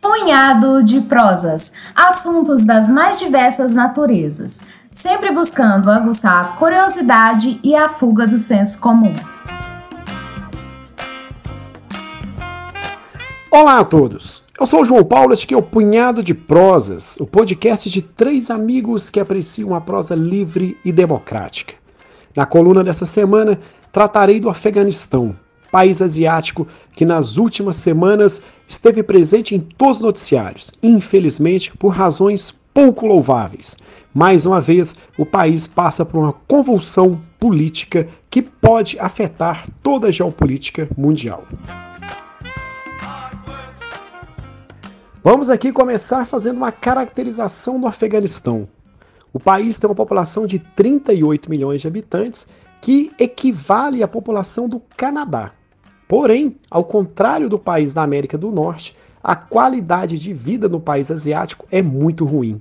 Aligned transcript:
Punhado 0.00 0.82
de 0.82 1.00
prosas, 1.02 1.72
assuntos 1.94 2.64
das 2.64 2.90
mais 2.90 3.20
diversas 3.20 3.72
naturezas, 3.72 4.66
sempre 4.90 5.30
buscando 5.30 5.88
aguçar 5.88 6.40
a 6.40 6.48
curiosidade 6.56 7.60
e 7.62 7.76
a 7.76 7.88
fuga 7.88 8.26
do 8.26 8.38
senso 8.38 8.80
comum. 8.80 9.14
Olá 13.52 13.78
a 13.78 13.84
todos! 13.84 14.42
Eu 14.58 14.66
sou 14.66 14.82
o 14.82 14.84
João 14.84 15.04
Paulo, 15.04 15.32
este 15.32 15.44
aqui 15.44 15.54
é 15.54 15.56
o 15.56 15.62
Punhado 15.62 16.22
de 16.22 16.34
Prosas, 16.34 17.16
o 17.18 17.26
podcast 17.26 17.88
de 17.88 18.02
três 18.02 18.50
amigos 18.50 19.10
que 19.10 19.20
apreciam 19.20 19.74
a 19.74 19.80
prosa 19.80 20.14
livre 20.14 20.76
e 20.84 20.90
democrática. 20.90 21.74
Na 22.34 22.46
coluna 22.46 22.84
dessa 22.84 23.06
semana, 23.06 23.58
tratarei 23.92 24.40
do 24.40 24.48
Afeganistão, 24.48 25.36
país 25.70 26.02
asiático 26.02 26.66
que 26.94 27.04
nas 27.04 27.36
últimas 27.36 27.76
semanas 27.76 28.42
esteve 28.66 29.02
presente 29.02 29.54
em 29.54 29.60
todos 29.60 29.98
os 29.98 30.02
noticiários, 30.02 30.72
infelizmente 30.82 31.76
por 31.76 31.88
razões 31.88 32.50
pouco 32.72 33.06
louváveis. 33.06 33.76
Mais 34.12 34.44
uma 34.44 34.60
vez, 34.60 34.96
o 35.16 35.24
país 35.24 35.66
passa 35.66 36.04
por 36.04 36.18
uma 36.20 36.32
convulsão 36.32 37.20
política 37.38 38.08
que 38.28 38.42
pode 38.42 38.98
afetar 38.98 39.66
toda 39.82 40.08
a 40.08 40.10
geopolítica 40.10 40.88
mundial. 40.96 41.44
Vamos 45.22 45.50
aqui 45.50 45.70
começar 45.70 46.24
fazendo 46.24 46.56
uma 46.56 46.72
caracterização 46.72 47.78
do 47.78 47.86
Afeganistão. 47.86 48.66
O 49.32 49.38
país 49.38 49.76
tem 49.76 49.88
uma 49.88 49.94
população 49.94 50.46
de 50.46 50.58
38 50.58 51.48
milhões 51.48 51.82
de 51.82 51.86
habitantes, 51.86 52.48
que 52.80 53.12
equivale 53.18 54.02
à 54.02 54.08
população 54.08 54.68
do 54.68 54.80
Canadá. 54.96 55.52
Porém, 56.08 56.56
ao 56.70 56.84
contrário 56.84 57.48
do 57.48 57.58
país 57.58 57.92
da 57.92 58.02
América 58.02 58.36
do 58.36 58.50
Norte, 58.50 58.96
a 59.22 59.36
qualidade 59.36 60.18
de 60.18 60.32
vida 60.32 60.68
no 60.68 60.80
país 60.80 61.10
asiático 61.10 61.66
é 61.70 61.82
muito 61.82 62.24
ruim. 62.24 62.60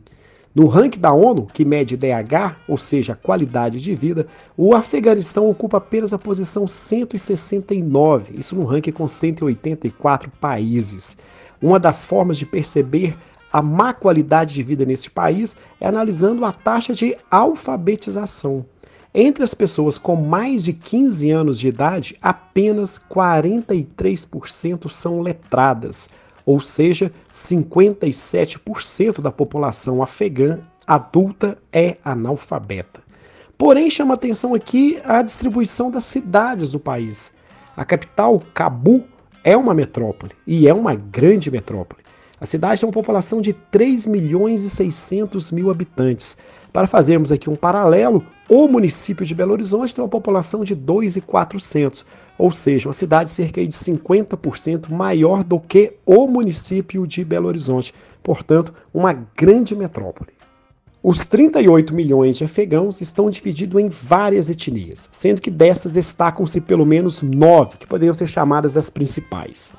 No 0.54 0.68
ranking 0.68 1.00
da 1.00 1.14
ONU, 1.14 1.48
que 1.54 1.64
mede 1.64 1.96
DH, 1.96 2.58
ou 2.68 2.78
seja, 2.78 3.16
qualidade 3.16 3.80
de 3.80 3.96
vida, 3.96 4.28
o 4.58 4.76
Afeganistão 4.76 5.50
ocupa 5.50 5.78
apenas 5.78 6.12
a 6.12 6.20
posição 6.20 6.68
169, 6.68 8.38
isso 8.38 8.56
no 8.56 8.66
ranking 8.66 8.92
com 8.92 9.08
184 9.08 10.30
países. 10.42 11.18
Uma 11.62 11.80
das 11.80 12.06
formas 12.06 12.38
de 12.38 12.46
perceber 12.46 13.16
a 13.54 13.62
má 13.62 13.94
qualidade 13.94 14.54
de 14.54 14.64
vida 14.64 14.86
nesse 14.86 15.10
país 15.10 15.56
é 15.80 15.88
analisando 15.88 16.44
a 16.46 16.52
taxa 16.52 16.94
de 16.94 17.16
alfabetização. 17.32 18.66
Entre 19.14 19.44
as 19.44 19.56
pessoas 19.56 19.98
com 19.98 20.16
mais 20.16 20.66
de 20.66 20.74
15 20.74 21.32
anos 21.32 21.60
de 21.60 21.68
idade, 21.68 22.16
apenas 22.22 23.00
43% 23.00 24.90
são 24.90 25.22
letradas, 25.22 26.10
ou 26.46 26.60
seja, 26.60 27.12
57% 27.34 29.20
da 29.20 29.32
população 29.32 30.04
afegã 30.04 30.60
adulta 30.86 31.58
é 31.72 31.98
analfabeta. 32.04 33.02
Porém, 33.58 33.90
chama 33.90 34.14
atenção 34.14 34.54
aqui 34.54 35.00
a 35.04 35.22
distribuição 35.22 35.92
das 35.92 36.06
cidades 36.06 36.72
do 36.72 36.80
país. 36.80 37.36
A 37.76 37.84
capital, 37.84 38.42
Cabu, 38.54 39.04
é 39.44 39.58
uma 39.58 39.74
metrópole 39.74 40.34
e 40.46 40.68
é 40.68 40.74
uma 40.74 40.96
grande 40.96 41.52
metrópole. 41.52 41.99
A 42.42 42.46
cidade 42.46 42.80
tem 42.80 42.88
uma 42.88 42.94
população 42.94 43.42
de 43.42 43.52
3 43.54 44.08
milhões 44.08 44.64
e 44.64 44.70
600 44.70 45.52
mil 45.52 45.70
habitantes. 45.70 46.38
Para 46.72 46.88
fazermos 46.88 47.32
aqui 47.32 47.50
um 47.50 47.56
paralelo, 47.56 48.24
o 48.48 48.68
município 48.68 49.26
de 49.26 49.36
Belo 49.36 49.52
Horizonte 49.52 49.94
tem 49.94 50.04
uma 50.04 50.10
população 50.10 50.64
de 50.64 50.74
2,400, 50.74 52.06
ou 52.38 52.52
seja, 52.52 52.88
uma 52.88 52.94
cidade 52.94 53.30
cerca 53.32 53.66
de 53.66 53.74
50% 53.74 54.90
maior 54.90 55.44
do 55.44 55.60
que 55.60 55.94
o 56.06 56.28
município 56.28 57.06
de 57.06 57.26
Belo 57.26 57.48
Horizonte. 57.48 57.94
Portanto, 58.24 58.74
uma 58.94 59.14
grande 59.36 59.76
metrópole. 59.76 60.32
Os 61.02 61.26
38 61.26 61.94
milhões 61.94 62.38
de 62.38 62.44
afegãos 62.44 63.02
estão 63.02 63.30
divididos 63.30 63.82
em 63.82 63.88
várias 63.90 64.50
etnias, 64.50 65.08
sendo 65.12 65.42
que 65.42 65.50
dessas 65.50 65.94
destacam-se 65.94 66.60
pelo 66.62 66.86
menos 66.86 67.22
nove, 67.22 67.78
que 67.78 67.88
poderiam 67.88 68.14
ser 68.14 68.28
chamadas 68.28 68.78
as 68.78 68.90
principais. 68.90 69.74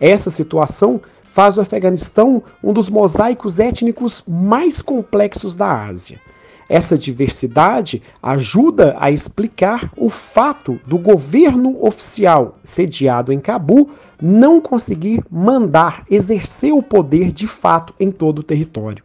Essa 0.00 0.30
situação 0.30 1.00
faz 1.30 1.56
o 1.56 1.60
Afeganistão 1.60 2.42
um 2.62 2.72
dos 2.72 2.90
mosaicos 2.90 3.58
étnicos 3.58 4.22
mais 4.26 4.82
complexos 4.82 5.54
da 5.54 5.86
Ásia. 5.86 6.20
Essa 6.68 6.96
diversidade 6.96 8.00
ajuda 8.22 8.96
a 9.00 9.10
explicar 9.10 9.90
o 9.96 10.08
fato 10.08 10.78
do 10.86 10.98
governo 10.98 11.84
oficial 11.84 12.58
sediado 12.62 13.32
em 13.32 13.40
Cabu 13.40 13.90
não 14.22 14.60
conseguir 14.60 15.24
mandar 15.28 16.04
exercer 16.08 16.72
o 16.72 16.82
poder 16.82 17.32
de 17.32 17.48
fato 17.48 17.92
em 17.98 18.10
todo 18.12 18.38
o 18.38 18.44
território. 18.44 19.02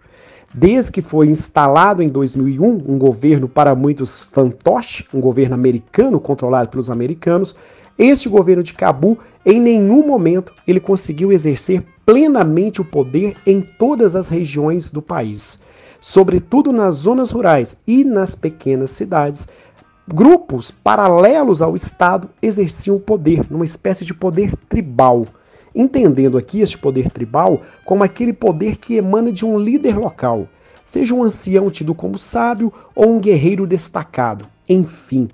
Desde 0.54 0.92
que 0.92 1.02
foi 1.02 1.28
instalado 1.28 2.04
em 2.04 2.08
2001 2.08 2.84
um 2.88 2.98
governo 2.98 3.50
para 3.50 3.76
muitos 3.76 4.24
fantoche, 4.24 5.06
um 5.14 5.20
governo 5.20 5.56
americano 5.56 6.20
controlado 6.20 6.70
pelos 6.70 6.90
americanos, 6.90 7.56
este 7.98 8.28
governo 8.28 8.62
de 8.62 8.74
Cabu, 8.74 9.18
em 9.46 9.60
nenhum 9.60 10.06
momento, 10.06 10.54
ele 10.68 10.80
conseguiu 10.80 11.32
exercer 11.32 11.84
plenamente 12.06 12.82
o 12.82 12.86
poder 12.86 13.38
em 13.46 13.62
todas 13.62 14.16
as 14.16 14.28
regiões 14.28 14.92
do 14.92 15.02
país. 15.02 15.60
Sobretudo 16.00 16.72
nas 16.72 16.96
zonas 16.96 17.32
rurais 17.32 17.78
e 17.88 18.04
nas 18.04 18.36
pequenas 18.36 18.92
cidades, 18.92 19.48
grupos 20.08 20.70
paralelos 20.72 21.62
ao 21.62 21.76
Estado 21.76 22.30
exerciam 22.42 22.98
o 22.98 23.00
poder, 23.00 23.46
numa 23.50 23.66
espécie 23.66 24.06
de 24.06 24.14
poder 24.14 24.56
tribal 24.70 25.26
entendendo 25.76 26.38
aqui 26.38 26.62
este 26.62 26.78
poder 26.78 27.12
tribal 27.12 27.62
como 27.84 28.04
aquele 28.04 28.32
poder 28.32 28.78
que 28.78 28.96
emana 28.96 29.32
de 29.32 29.46
um 29.46 29.60
líder 29.60 29.98
local, 29.98 30.48
seja 30.86 31.14
um 31.14 31.24
ancião 31.24 31.70
tido 31.70 31.94
como 31.94 32.18
sábio 32.18 32.72
ou 32.96 33.10
um 33.10 33.20
guerreiro 33.20 33.68
destacado. 33.68 34.48
Enfim, 34.70 35.28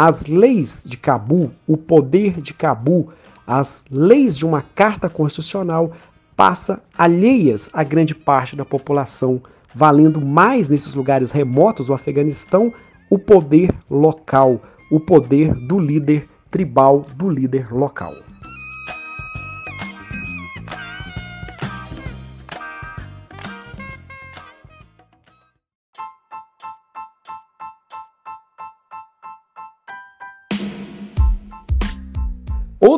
as 0.00 0.26
leis 0.26 0.84
de 0.86 0.96
Cabu, 0.96 1.50
o 1.66 1.76
poder 1.76 2.40
de 2.40 2.54
Cabu, 2.54 3.08
as 3.44 3.84
leis 3.90 4.38
de 4.38 4.46
uma 4.46 4.62
carta 4.62 5.10
constitucional 5.10 5.90
passa 6.36 6.80
alheias 6.96 7.68
a 7.72 7.82
grande 7.82 8.14
parte 8.14 8.54
da 8.54 8.64
população, 8.64 9.42
valendo 9.74 10.20
mais 10.20 10.68
nesses 10.68 10.94
lugares 10.94 11.32
remotos 11.32 11.88
do 11.88 11.94
Afeganistão 11.94 12.72
o 13.10 13.18
poder 13.18 13.74
local, 13.90 14.62
o 14.88 15.00
poder 15.00 15.52
do 15.66 15.80
líder 15.80 16.28
tribal, 16.48 17.04
do 17.16 17.28
líder 17.28 17.72
local. 17.72 18.14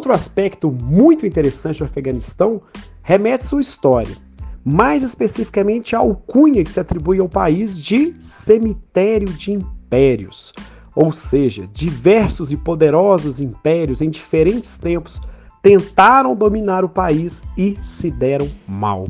Outro 0.00 0.14
aspecto 0.14 0.70
muito 0.70 1.26
interessante 1.26 1.80
do 1.80 1.84
Afeganistão 1.84 2.58
remete 3.02 3.44
sua 3.44 3.60
história, 3.60 4.16
mais 4.64 5.02
especificamente 5.02 5.94
a 5.94 5.98
alcunha 5.98 6.64
que 6.64 6.70
se 6.70 6.80
atribui 6.80 7.20
ao 7.20 7.28
país 7.28 7.78
de 7.78 8.14
cemitério 8.18 9.28
de 9.28 9.52
impérios. 9.52 10.54
Ou 10.96 11.12
seja, 11.12 11.68
diversos 11.70 12.50
e 12.50 12.56
poderosos 12.56 13.42
impérios 13.42 14.00
em 14.00 14.08
diferentes 14.08 14.78
tempos 14.78 15.20
tentaram 15.60 16.34
dominar 16.34 16.82
o 16.82 16.88
país 16.88 17.44
e 17.54 17.76
se 17.78 18.10
deram 18.10 18.48
mal. 18.66 19.04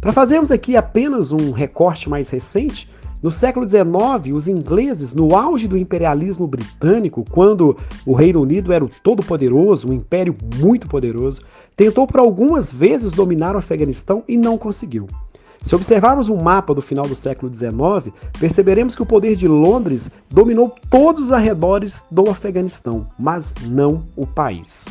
Para 0.00 0.12
fazermos 0.12 0.52
aqui 0.52 0.76
apenas 0.76 1.32
um 1.32 1.50
recorte 1.50 2.08
mais 2.08 2.30
recente, 2.30 2.88
no 3.22 3.32
século 3.32 3.68
XIX, 3.68 4.34
os 4.34 4.46
ingleses, 4.46 5.12
no 5.12 5.34
auge 5.34 5.66
do 5.66 5.76
imperialismo 5.76 6.46
britânico, 6.46 7.24
quando 7.30 7.76
o 8.06 8.12
Reino 8.12 8.40
Unido 8.40 8.72
era 8.72 8.84
o 8.84 8.90
todo-poderoso, 9.02 9.88
um 9.88 9.92
império 9.92 10.36
muito 10.56 10.86
poderoso, 10.86 11.42
tentou 11.76 12.06
por 12.06 12.20
algumas 12.20 12.72
vezes 12.72 13.12
dominar 13.12 13.56
o 13.56 13.58
Afeganistão 13.58 14.22
e 14.28 14.36
não 14.36 14.56
conseguiu. 14.56 15.06
Se 15.62 15.74
observarmos 15.74 16.28
um 16.28 16.40
mapa 16.40 16.72
do 16.72 16.80
final 16.80 17.06
do 17.06 17.16
século 17.16 17.52
XIX, 17.52 18.14
perceberemos 18.38 18.94
que 18.94 19.02
o 19.02 19.06
poder 19.06 19.34
de 19.34 19.48
Londres 19.48 20.10
dominou 20.30 20.72
todos 20.88 21.24
os 21.24 21.32
arredores 21.32 22.06
do 22.10 22.30
Afeganistão, 22.30 23.08
mas 23.18 23.52
não 23.66 24.04
o 24.14 24.24
país. 24.24 24.86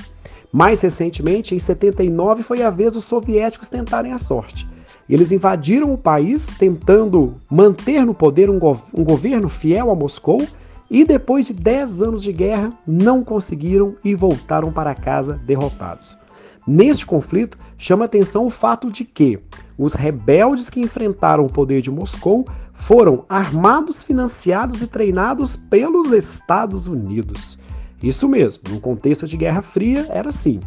Mais 0.52 0.82
recentemente, 0.82 1.56
em 1.56 1.60
79, 1.60 2.44
foi 2.44 2.64
a 2.64 2.70
vez 2.70 2.94
dos 2.94 3.06
soviéticos 3.06 3.70
tentarem 3.70 4.12
a 4.12 4.18
sorte. 4.18 4.68
Eles 5.10 5.32
invadiram 5.32 5.94
o 5.94 5.98
país 5.98 6.48
tentando 6.48 7.36
manter 7.50 8.06
no 8.06 8.14
poder 8.14 8.50
um, 8.50 8.60
um 8.94 9.04
governo 9.04 9.48
fiel 9.48 9.90
a 9.90 9.96
Moscou 9.96 10.46
e 10.90 11.04
depois 11.06 11.48
de 11.48 11.54
10 11.54 12.02
anos 12.02 12.24
de 12.24 12.32
guerra 12.32 12.78
não 12.86 13.24
conseguiram 13.24 13.96
e 14.04 14.14
voltaram 14.16 14.72
para 14.72 14.96
casa 14.96 15.40
derrotados. 15.46 16.18
Neste 16.68 17.06
conflito, 17.06 17.58
chama 17.78 18.06
atenção 18.06 18.46
o 18.46 18.50
fato 18.50 18.92
de 18.92 19.06
que 19.06 19.40
os 19.78 19.94
rebeldes 19.94 20.70
que 20.70 20.82
enfrentaram 20.82 21.46
o 21.46 21.52
poder 21.52 21.82
de 21.82 21.90
Moscou 21.90 22.46
foram 22.74 23.24
armados, 23.30 24.04
financiados 24.04 24.82
e 24.82 24.88
treinados 24.88 25.56
pelos 25.56 26.12
Estados 26.12 26.88
Unidos. 26.88 27.58
Isso 28.04 28.28
mesmo, 28.28 28.64
num 28.70 28.80
contexto 28.80 29.26
de 29.26 29.38
Guerra 29.38 29.62
Fria 29.62 30.06
era 30.10 30.30
assim. 30.30 30.60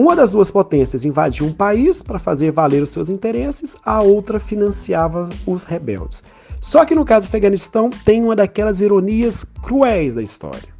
Uma 0.00 0.16
das 0.16 0.32
duas 0.32 0.50
potências 0.50 1.04
invadia 1.04 1.46
um 1.46 1.52
país 1.52 2.02
para 2.02 2.18
fazer 2.18 2.50
valer 2.50 2.82
os 2.82 2.88
seus 2.88 3.10
interesses, 3.10 3.76
a 3.84 4.02
outra 4.02 4.40
financiava 4.40 5.28
os 5.46 5.62
rebeldes. 5.62 6.24
Só 6.58 6.86
que 6.86 6.94
no 6.94 7.04
caso 7.04 7.26
do 7.26 7.28
Afeganistão 7.28 7.90
tem 8.02 8.24
uma 8.24 8.34
daquelas 8.34 8.80
ironias 8.80 9.44
cruéis 9.44 10.14
da 10.14 10.22
história. 10.22 10.70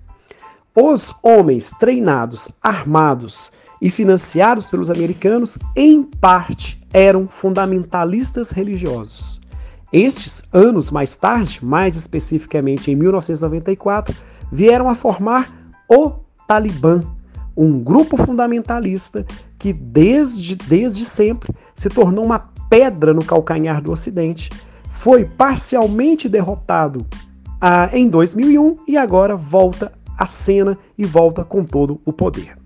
Os 0.75 1.15
homens 1.23 1.69
treinados, 1.79 2.49
armados 2.63 3.53
e 3.79 3.91
financiados 3.91 4.71
pelos 4.71 4.89
americanos, 4.89 5.59
em 5.77 6.03
parte, 6.03 6.81
eram 6.91 7.27
fundamentalistas 7.27 8.51
religiosos. 8.51 9.39
Estes, 9.93 10.43
anos 10.51 10.91
mais 10.91 11.15
tarde, 11.15 11.63
mais 11.63 11.95
especificamente 11.95 12.91
em 12.91 12.97
1994, 12.97 14.17
vieram 14.51 14.89
a 14.89 14.95
formar 14.95 15.75
o 15.87 16.13
Talibã, 16.49 17.03
um 17.57 17.79
grupo 17.83 18.17
fundamentalista 18.17 19.25
que 19.59 19.73
desde, 19.73 20.57
desde 20.57 21.05
sempre 21.05 21.53
se 21.75 21.89
tornou 21.89 22.25
uma 22.25 22.51
pedra 22.69 23.13
no 23.13 23.25
calcanhar 23.25 23.83
do 23.83 23.93
Ocidente, 23.93 24.51
foi 24.91 25.25
parcialmente 25.25 26.29
derrotado 26.29 27.07
ah, 27.61 27.91
em 27.93 28.09
2001 28.09 28.79
e 28.87 28.97
agora 28.97 29.37
volta 29.37 29.93
à 30.17 30.27
cena 30.27 30.79
e 30.97 31.05
volta 31.05 31.45
com 31.45 31.65
todo 31.65 32.01
o 32.07 32.13
poder. 32.13 32.57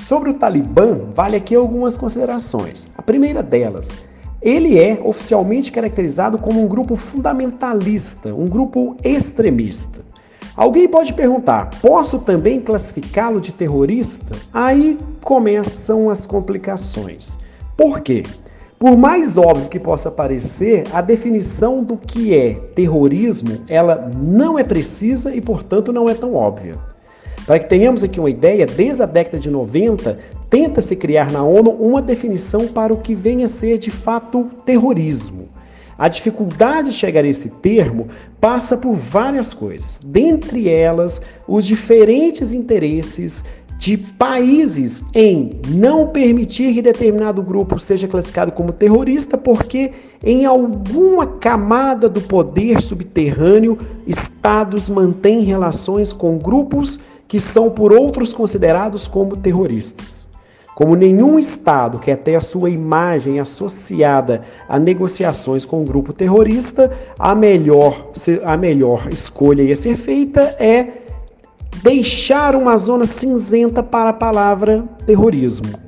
Sobre 0.00 0.30
o 0.30 0.34
Talibã, 0.34 1.06
vale 1.14 1.36
aqui 1.36 1.54
algumas 1.54 1.96
considerações. 1.96 2.90
A 2.96 3.02
primeira 3.02 3.42
delas, 3.42 4.04
ele 4.42 4.78
é 4.78 5.00
oficialmente 5.02 5.72
caracterizado 5.72 6.36
como 6.38 6.62
um 6.62 6.68
grupo 6.68 6.96
fundamentalista, 6.96 8.34
um 8.34 8.46
grupo 8.46 8.96
extremista. 9.02 10.13
Alguém 10.56 10.88
pode 10.88 11.12
perguntar: 11.12 11.70
posso 11.80 12.20
também 12.20 12.60
classificá-lo 12.60 13.40
de 13.40 13.52
terrorista? 13.52 14.36
Aí 14.52 14.98
começam 15.22 16.08
as 16.08 16.24
complicações. 16.24 17.38
Por 17.76 18.00
quê? 18.00 18.22
Por 18.78 18.96
mais 18.96 19.38
óbvio 19.38 19.68
que 19.68 19.80
possa 19.80 20.10
parecer, 20.10 20.84
a 20.92 21.00
definição 21.00 21.82
do 21.82 21.96
que 21.96 22.36
é 22.36 22.54
terrorismo, 22.74 23.58
ela 23.68 24.10
não 24.14 24.58
é 24.58 24.64
precisa 24.64 25.34
e, 25.34 25.40
portanto, 25.40 25.92
não 25.92 26.08
é 26.08 26.14
tão 26.14 26.34
óbvia. 26.34 26.74
Para 27.46 27.58
que 27.58 27.68
tenhamos 27.68 28.02
aqui 28.02 28.18
uma 28.18 28.30
ideia, 28.30 28.66
desde 28.66 29.02
a 29.02 29.06
década 29.06 29.38
de 29.38 29.50
90, 29.50 30.18
tenta-se 30.50 30.96
criar 30.96 31.30
na 31.30 31.42
ONU 31.42 31.70
uma 31.70 32.00
definição 32.00 32.66
para 32.66 32.92
o 32.92 32.96
que 32.96 33.14
vem 33.14 33.44
a 33.44 33.48
ser 33.48 33.78
de 33.78 33.90
fato 33.90 34.50
terrorismo. 34.64 35.48
A 35.96 36.08
dificuldade 36.08 36.90
de 36.90 36.94
chegar 36.94 37.24
a 37.24 37.28
esse 37.28 37.50
termo 37.50 38.08
passa 38.40 38.76
por 38.76 38.94
várias 38.94 39.54
coisas, 39.54 40.00
dentre 40.04 40.68
elas 40.68 41.22
os 41.46 41.64
diferentes 41.66 42.52
interesses 42.52 43.44
de 43.78 43.96
países 43.96 45.02
em 45.14 45.60
não 45.68 46.08
permitir 46.08 46.72
que 46.72 46.80
determinado 46.80 47.42
grupo 47.42 47.78
seja 47.78 48.08
classificado 48.08 48.52
como 48.52 48.72
terrorista, 48.72 49.36
porque 49.36 49.92
em 50.22 50.44
alguma 50.44 51.26
camada 51.26 52.08
do 52.08 52.20
poder 52.20 52.80
subterrâneo, 52.80 53.78
estados 54.06 54.88
mantêm 54.88 55.40
relações 55.40 56.12
com 56.12 56.38
grupos 56.38 56.98
que 57.26 57.40
são 57.40 57.70
por 57.70 57.92
outros 57.92 58.32
considerados 58.32 59.08
como 59.08 59.36
terroristas. 59.36 60.33
Como 60.74 60.96
nenhum 60.96 61.38
Estado 61.38 62.00
quer 62.00 62.18
ter 62.18 62.34
a 62.34 62.40
sua 62.40 62.68
imagem 62.68 63.38
associada 63.38 64.42
a 64.68 64.78
negociações 64.78 65.64
com 65.64 65.80
um 65.80 65.84
grupo 65.84 66.12
terrorista, 66.12 66.90
a 67.18 67.34
melhor, 67.34 68.10
a 68.44 68.56
melhor 68.56 69.08
escolha 69.12 69.72
a 69.72 69.76
ser 69.76 69.96
feita 69.96 70.40
é 70.58 71.04
deixar 71.82 72.56
uma 72.56 72.76
zona 72.76 73.06
cinzenta 73.06 73.82
para 73.82 74.10
a 74.10 74.14
palavra 74.14 74.84
terrorismo. 75.06 75.83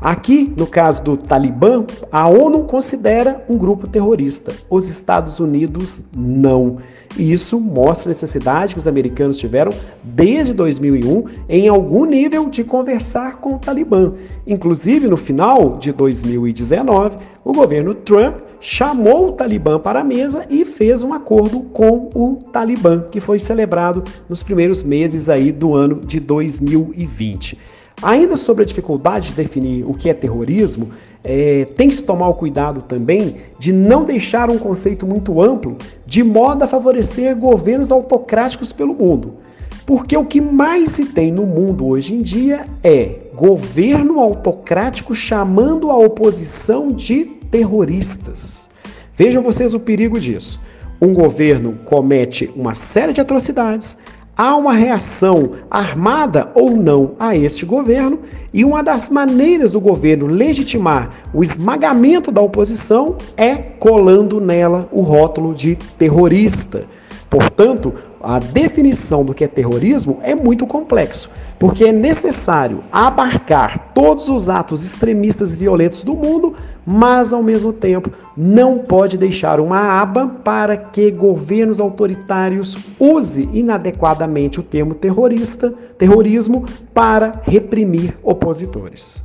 Aqui, 0.00 0.52
no 0.56 0.66
caso 0.66 1.02
do 1.02 1.16
Talibã, 1.16 1.84
a 2.10 2.28
ONU 2.28 2.64
considera 2.64 3.44
um 3.48 3.58
grupo 3.58 3.88
terrorista, 3.88 4.52
os 4.70 4.88
Estados 4.88 5.40
Unidos 5.40 6.04
não. 6.16 6.76
E 7.16 7.32
isso 7.32 7.58
mostra 7.58 8.08
a 8.08 8.10
necessidade 8.10 8.74
que 8.74 8.78
os 8.78 8.86
americanos 8.86 9.38
tiveram 9.38 9.72
desde 10.04 10.52
2001 10.52 11.24
em 11.48 11.68
algum 11.68 12.04
nível 12.04 12.48
de 12.48 12.62
conversar 12.62 13.38
com 13.38 13.54
o 13.54 13.58
Talibã. 13.58 14.12
Inclusive, 14.46 15.08
no 15.08 15.16
final 15.16 15.76
de 15.78 15.90
2019, 15.90 17.16
o 17.44 17.52
governo 17.52 17.92
Trump 17.92 18.36
chamou 18.60 19.28
o 19.28 19.32
Talibã 19.32 19.78
para 19.78 20.00
a 20.00 20.04
mesa 20.04 20.46
e 20.48 20.64
fez 20.64 21.02
um 21.02 21.12
acordo 21.12 21.60
com 21.60 22.10
o 22.14 22.42
Talibã, 22.52 23.04
que 23.10 23.20
foi 23.20 23.38
celebrado 23.38 24.04
nos 24.28 24.42
primeiros 24.42 24.82
meses 24.82 25.28
aí 25.28 25.50
do 25.50 25.74
ano 25.74 26.00
de 26.00 26.20
2020. 26.20 27.58
Ainda 28.02 28.36
sobre 28.36 28.62
a 28.62 28.66
dificuldade 28.66 29.28
de 29.28 29.34
definir 29.34 29.84
o 29.84 29.92
que 29.92 30.08
é 30.08 30.14
terrorismo, 30.14 30.90
é, 31.24 31.64
tem 31.76 31.88
que 31.88 31.96
se 31.96 32.02
tomar 32.02 32.28
o 32.28 32.34
cuidado 32.34 32.82
também 32.82 33.36
de 33.58 33.72
não 33.72 34.04
deixar 34.04 34.50
um 34.50 34.58
conceito 34.58 35.06
muito 35.06 35.42
amplo 35.42 35.76
de 36.06 36.22
modo 36.22 36.62
a 36.62 36.66
favorecer 36.66 37.36
governos 37.36 37.90
autocráticos 37.90 38.72
pelo 38.72 38.94
mundo. 38.94 39.34
Porque 39.84 40.16
o 40.16 40.24
que 40.24 40.40
mais 40.40 40.92
se 40.92 41.06
tem 41.06 41.32
no 41.32 41.44
mundo 41.44 41.86
hoje 41.86 42.14
em 42.14 42.22
dia 42.22 42.66
é 42.84 43.16
governo 43.34 44.20
autocrático 44.20 45.14
chamando 45.14 45.90
a 45.90 45.96
oposição 45.96 46.92
de 46.92 47.24
terroristas. 47.50 48.68
Vejam 49.16 49.42
vocês 49.42 49.74
o 49.74 49.80
perigo 49.80 50.20
disso. 50.20 50.60
Um 51.00 51.12
governo 51.12 51.78
comete 51.84 52.50
uma 52.54 52.74
série 52.74 53.12
de 53.12 53.20
atrocidades, 53.20 53.96
há 54.38 54.56
uma 54.56 54.72
reação 54.72 55.54
armada 55.68 56.48
ou 56.54 56.70
não 56.70 57.16
a 57.18 57.36
este 57.36 57.66
governo, 57.66 58.20
e 58.54 58.64
uma 58.64 58.84
das 58.84 59.10
maneiras 59.10 59.72
do 59.72 59.80
governo 59.80 60.26
legitimar 60.26 61.10
o 61.34 61.42
esmagamento 61.42 62.30
da 62.30 62.40
oposição 62.40 63.16
é 63.36 63.56
colando 63.56 64.40
nela 64.40 64.88
o 64.92 65.00
rótulo 65.00 65.52
de 65.52 65.76
terrorista. 65.98 66.86
Portanto, 67.30 67.92
a 68.22 68.38
definição 68.38 69.24
do 69.24 69.34
que 69.34 69.44
é 69.44 69.48
terrorismo 69.48 70.18
é 70.22 70.34
muito 70.34 70.66
complexo, 70.66 71.30
porque 71.58 71.84
é 71.84 71.92
necessário 71.92 72.82
abarcar 72.90 73.92
todos 73.92 74.28
os 74.28 74.48
atos 74.48 74.82
extremistas 74.82 75.54
e 75.54 75.58
violentos 75.58 76.02
do 76.02 76.14
mundo, 76.14 76.54
mas 76.86 77.32
ao 77.32 77.42
mesmo 77.42 77.72
tempo 77.72 78.10
não 78.36 78.78
pode 78.78 79.18
deixar 79.18 79.60
uma 79.60 80.00
aba 80.00 80.26
para 80.26 80.76
que 80.76 81.10
governos 81.10 81.80
autoritários 81.80 82.78
use 82.98 83.48
inadequadamente 83.52 84.58
o 84.58 84.62
termo 84.62 84.94
terrorista, 84.94 85.72
terrorismo 85.98 86.64
para 86.94 87.42
reprimir 87.44 88.16
opositores. 88.22 89.22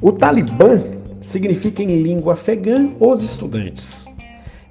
O 0.00 0.12
Talibã 0.12 0.80
significa 1.20 1.82
em 1.82 2.00
língua 2.00 2.34
afegã 2.34 2.88
os 3.00 3.20
estudantes. 3.20 4.06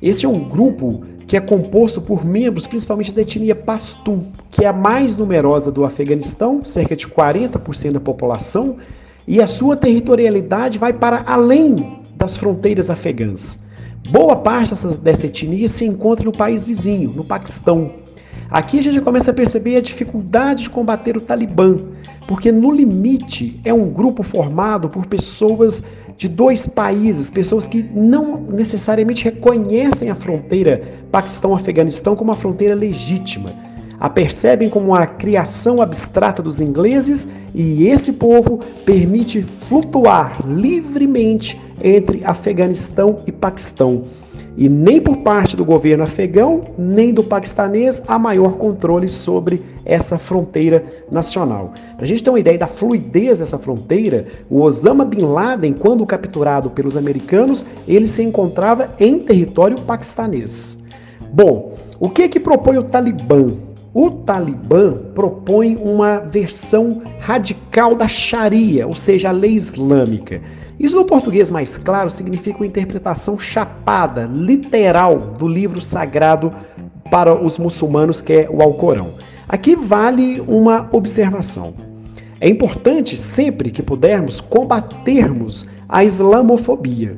Esse 0.01 0.25
é 0.25 0.29
um 0.29 0.39
grupo 0.39 1.03
que 1.27 1.35
é 1.35 1.41
composto 1.41 2.01
por 2.01 2.23
membros 2.23 2.65
principalmente 2.65 3.11
da 3.11 3.21
etnia 3.21 3.53
Pashtun, 3.53 4.31
que 4.49 4.63
é 4.63 4.67
a 4.67 4.73
mais 4.73 5.17
numerosa 5.17 5.69
do 5.69 5.83
Afeganistão, 5.83 6.63
cerca 6.63 6.95
de 6.95 7.05
40% 7.05 7.91
da 7.91 7.99
população, 7.99 8.77
e 9.27 9.41
a 9.41 9.47
sua 9.47 9.75
territorialidade 9.75 10.79
vai 10.79 10.93
para 10.93 11.23
além 11.27 11.99
das 12.15 12.37
fronteiras 12.37 12.89
afegãs. 12.89 13.65
Boa 14.09 14.37
parte 14.37 14.69
dessa, 14.69 14.97
dessa 14.97 15.25
etnia 15.25 15.67
se 15.67 15.83
encontra 15.83 16.23
no 16.23 16.31
país 16.31 16.63
vizinho, 16.63 17.09
no 17.09 17.25
Paquistão. 17.25 17.91
Aqui 18.49 18.79
a 18.79 18.81
gente 18.81 19.01
começa 19.01 19.31
a 19.31 19.33
perceber 19.33 19.75
a 19.75 19.81
dificuldade 19.81 20.63
de 20.63 20.69
combater 20.69 21.17
o 21.17 21.21
Talibã, 21.21 21.75
porque 22.27 22.49
no 22.49 22.71
limite 22.71 23.59
é 23.63 23.73
um 23.73 23.89
grupo 23.89 24.23
formado 24.23 24.87
por 24.87 25.05
pessoas 25.05 25.83
de 26.17 26.29
dois 26.29 26.65
países, 26.65 27.29
pessoas 27.29 27.67
que 27.67 27.83
não 27.83 28.37
necessariamente 28.41 29.25
reconhecem 29.25 30.09
a 30.09 30.15
fronteira 30.15 30.81
Paquistão-Afeganistão 31.11 32.15
como 32.15 32.31
uma 32.31 32.37
fronteira 32.37 32.73
legítima. 32.73 33.51
A 33.99 34.09
percebem 34.09 34.69
como 34.69 34.95
a 34.95 35.05
criação 35.05 35.81
abstrata 35.81 36.41
dos 36.41 36.61
ingleses 36.61 37.27
e 37.53 37.87
esse 37.87 38.13
povo 38.13 38.59
permite 38.85 39.41
flutuar 39.41 40.39
livremente 40.47 41.59
entre 41.83 42.21
Afeganistão 42.23 43.17
e 43.25 43.31
Paquistão 43.31 44.03
e 44.57 44.67
nem 44.67 44.99
por 44.99 45.17
parte 45.17 45.55
do 45.55 45.63
governo 45.63 46.03
afegão, 46.03 46.61
nem 46.77 47.13
do 47.13 47.23
paquistanês 47.23 48.01
há 48.07 48.17
maior 48.17 48.53
controle 48.53 49.07
sobre 49.07 49.61
essa 49.85 50.17
fronteira 50.17 50.83
nacional. 51.11 51.73
Para 51.95 52.03
a 52.03 52.07
gente 52.07 52.23
ter 52.23 52.31
uma 52.31 52.39
ideia 52.39 52.57
da 52.57 52.65
fluidez 52.65 53.37
dessa 53.37 53.59
fronteira, 53.59 54.25
o 54.49 54.61
Osama 54.61 55.05
Bin 55.05 55.21
Laden, 55.21 55.73
quando 55.73 56.05
capturado 56.07 56.71
pelos 56.71 56.97
americanos, 56.97 57.63
ele 57.87 58.07
se 58.07 58.23
encontrava 58.23 58.89
em 58.99 59.19
território 59.19 59.79
paquistanês. 59.81 60.83
Bom, 61.31 61.75
o 61.99 62.09
que 62.09 62.23
é 62.23 62.27
que 62.27 62.39
propõe 62.39 62.77
o 62.77 62.83
Talibã? 62.83 63.53
O 63.93 64.09
Talibã 64.11 64.93
propõe 65.13 65.75
uma 65.75 66.19
versão 66.19 67.01
radical 67.19 67.95
da 67.95 68.07
Sharia, 68.07 68.87
ou 68.87 68.95
seja, 68.95 69.29
a 69.29 69.31
lei 69.31 69.53
islâmica. 69.53 70.41
Isso 70.79 70.95
no 70.95 71.05
português 71.05 71.49
mais 71.49 71.77
claro 71.77 72.11
significa 72.11 72.59
uma 72.59 72.67
interpretação 72.67 73.39
chapada, 73.39 74.29
literal, 74.31 75.17
do 75.17 75.47
livro 75.47 75.81
sagrado 75.81 76.53
para 77.09 77.33
os 77.33 77.57
muçulmanos, 77.57 78.21
que 78.21 78.33
é 78.33 78.49
o 78.49 78.61
Alcorão. 78.61 79.13
Aqui 79.49 79.75
vale 79.75 80.41
uma 80.41 80.87
observação. 80.91 81.73
É 82.39 82.47
importante 82.47 83.17
sempre 83.17 83.71
que 83.71 83.81
pudermos 83.81 84.39
combatermos 84.39 85.67
a 85.89 86.03
islamofobia. 86.03 87.17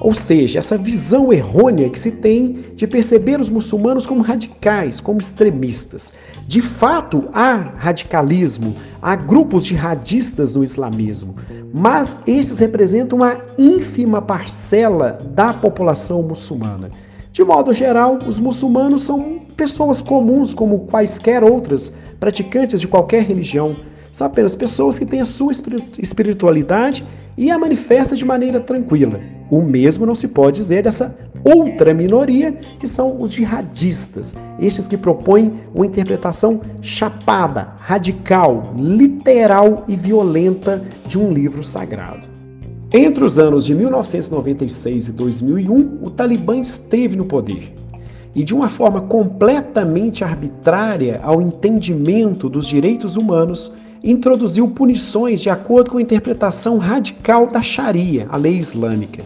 Ou 0.00 0.14
seja, 0.14 0.58
essa 0.58 0.76
visão 0.76 1.32
errônea 1.32 1.88
que 1.88 1.98
se 1.98 2.12
tem 2.12 2.64
de 2.74 2.86
perceber 2.86 3.40
os 3.40 3.48
muçulmanos 3.48 4.06
como 4.06 4.22
radicais, 4.22 5.00
como 5.00 5.18
extremistas. 5.18 6.12
De 6.46 6.60
fato, 6.60 7.28
há 7.32 7.54
radicalismo, 7.76 8.76
há 9.00 9.16
grupos 9.16 9.64
jihadistas 9.64 10.54
no 10.54 10.62
islamismo, 10.62 11.36
mas 11.72 12.16
esses 12.26 12.58
representam 12.58 13.18
uma 13.18 13.40
ínfima 13.58 14.20
parcela 14.20 15.18
da 15.30 15.52
população 15.52 16.22
muçulmana. 16.22 16.90
De 17.32 17.42
modo 17.42 17.72
geral, 17.72 18.18
os 18.26 18.38
muçulmanos 18.38 19.02
são 19.02 19.40
pessoas 19.56 20.00
comuns 20.00 20.54
como 20.54 20.86
quaisquer 20.86 21.42
outras 21.42 21.96
praticantes 22.18 22.80
de 22.80 22.88
qualquer 22.88 23.22
religião 23.22 23.76
são 24.16 24.26
apenas 24.26 24.56
pessoas 24.56 24.98
que 24.98 25.04
têm 25.04 25.20
a 25.20 25.26
sua 25.26 25.52
espiritualidade 25.98 27.04
e 27.36 27.50
a 27.50 27.58
manifesta 27.58 28.16
de 28.16 28.24
maneira 28.24 28.58
tranquila. 28.58 29.20
O 29.50 29.62
mesmo 29.62 30.04
não 30.04 30.14
se 30.14 30.28
pode 30.28 30.56
dizer 30.56 30.82
dessa 30.82 31.16
outra 31.44 31.94
minoria, 31.94 32.52
que 32.80 32.88
são 32.88 33.20
os 33.20 33.32
jihadistas, 33.32 34.34
estes 34.58 34.88
que 34.88 34.96
propõem 34.96 35.60
uma 35.74 35.86
interpretação 35.86 36.60
chapada, 36.82 37.74
radical, 37.78 38.74
literal 38.76 39.84
e 39.86 39.94
violenta 39.94 40.82
de 41.06 41.18
um 41.18 41.32
livro 41.32 41.62
sagrado. 41.62 42.26
Entre 42.92 43.22
os 43.22 43.38
anos 43.38 43.64
de 43.64 43.74
1996 43.74 45.08
e 45.08 45.12
2001, 45.12 45.98
o 46.02 46.10
Talibã 46.10 46.56
esteve 46.56 47.16
no 47.16 47.24
poder 47.24 47.72
e 48.36 48.44
de 48.44 48.54
uma 48.54 48.68
forma 48.68 49.00
completamente 49.00 50.22
arbitrária 50.22 51.20
ao 51.22 51.40
entendimento 51.40 52.50
dos 52.50 52.66
direitos 52.66 53.16
humanos, 53.16 53.74
introduziu 54.02 54.68
punições 54.68 55.40
de 55.40 55.50
acordo 55.50 55.90
com 55.90 55.98
a 55.98 56.02
interpretação 56.02 56.78
radical 56.78 57.46
da 57.46 57.62
Sharia, 57.62 58.26
a 58.30 58.36
lei 58.36 58.56
islâmica. 58.56 59.24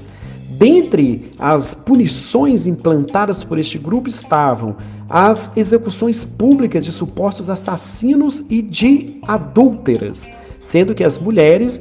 Dentre 0.60 1.30
as 1.38 1.74
punições 1.74 2.66
implantadas 2.66 3.42
por 3.42 3.58
este 3.58 3.78
grupo 3.78 4.08
estavam 4.08 4.76
as 5.08 5.56
execuções 5.56 6.24
públicas 6.24 6.84
de 6.84 6.92
supostos 6.92 7.48
assassinos 7.48 8.44
e 8.50 8.60
de 8.60 9.18
adúlteras, 9.22 10.30
sendo 10.60 10.94
que 10.94 11.02
as 11.02 11.18
mulheres 11.18 11.80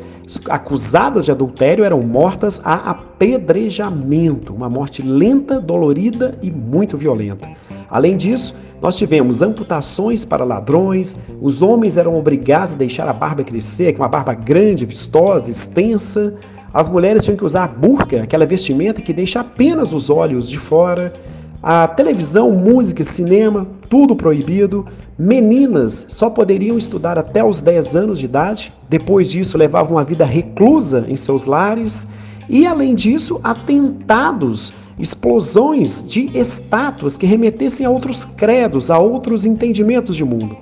acusadas 0.50 1.26
de 1.26 1.32
adultério 1.32 1.84
eram 1.84 2.02
mortas 2.02 2.62
a 2.64 2.92
apedrejamento, 2.92 4.54
uma 4.54 4.70
morte 4.70 5.02
lenta, 5.02 5.60
dolorida 5.60 6.40
e 6.42 6.50
muito 6.50 6.98
violenta. 6.98 7.50
Além 7.90 8.16
disso, 8.16 8.56
nós 8.82 8.98
tivemos 8.98 9.42
amputações 9.42 10.24
para 10.24 10.46
ladrões, 10.46 11.18
os 11.42 11.62
homens 11.62 11.98
eram 11.98 12.18
obrigados 12.18 12.74
a 12.74 12.78
deixar 12.78 13.08
a 13.10 13.14
barba 13.14 13.44
crescer, 13.44 13.94
com 13.94 14.02
uma 14.02 14.08
barba 14.08 14.34
grande, 14.34 14.86
vistosa, 14.86 15.50
extensa. 15.50 16.36
As 16.74 16.88
mulheres 16.88 17.26
tinham 17.26 17.36
que 17.36 17.44
usar 17.44 17.66
a 17.66 17.68
burca, 17.68 18.24
aquela 18.24 18.46
vestimenta 18.46 19.02
que 19.02 19.12
deixa 19.12 19.42
apenas 19.42 19.94
os 19.94 20.10
olhos 20.10 20.48
de 20.48 20.58
fora. 20.58 21.14
A 21.62 21.90
televisão, 21.90 22.52
música, 22.52 23.04
cinema, 23.04 23.68
tudo 23.90 24.16
proibido. 24.16 24.86
Meninas 25.18 26.06
só 26.08 26.30
poderiam 26.30 26.78
estudar 26.78 27.18
até 27.18 27.44
os 27.44 27.60
10 27.60 27.96
anos 27.98 28.20
de 28.20 28.26
idade. 28.26 28.72
Depois 28.88 29.30
disso, 29.30 29.58
levavam 29.58 29.98
uma 29.98 30.04
vida 30.06 30.24
reclusa 30.24 31.06
em 31.10 31.18
seus 31.18 31.46
lares. 31.46 32.12
E, 32.48 32.66
além 32.66 32.96
disso, 32.96 33.42
atentados 33.44 34.72
explosões 35.00 36.06
de 36.08 36.38
estátuas 36.38 37.16
que 37.18 37.26
remetessem 37.26 37.86
a 37.86 37.90
outros 37.90 38.26
credos, 38.26 38.92
a 38.92 39.00
outros 39.00 39.46
entendimentos 39.46 40.16
de 40.16 40.26
mundo. 40.26 40.58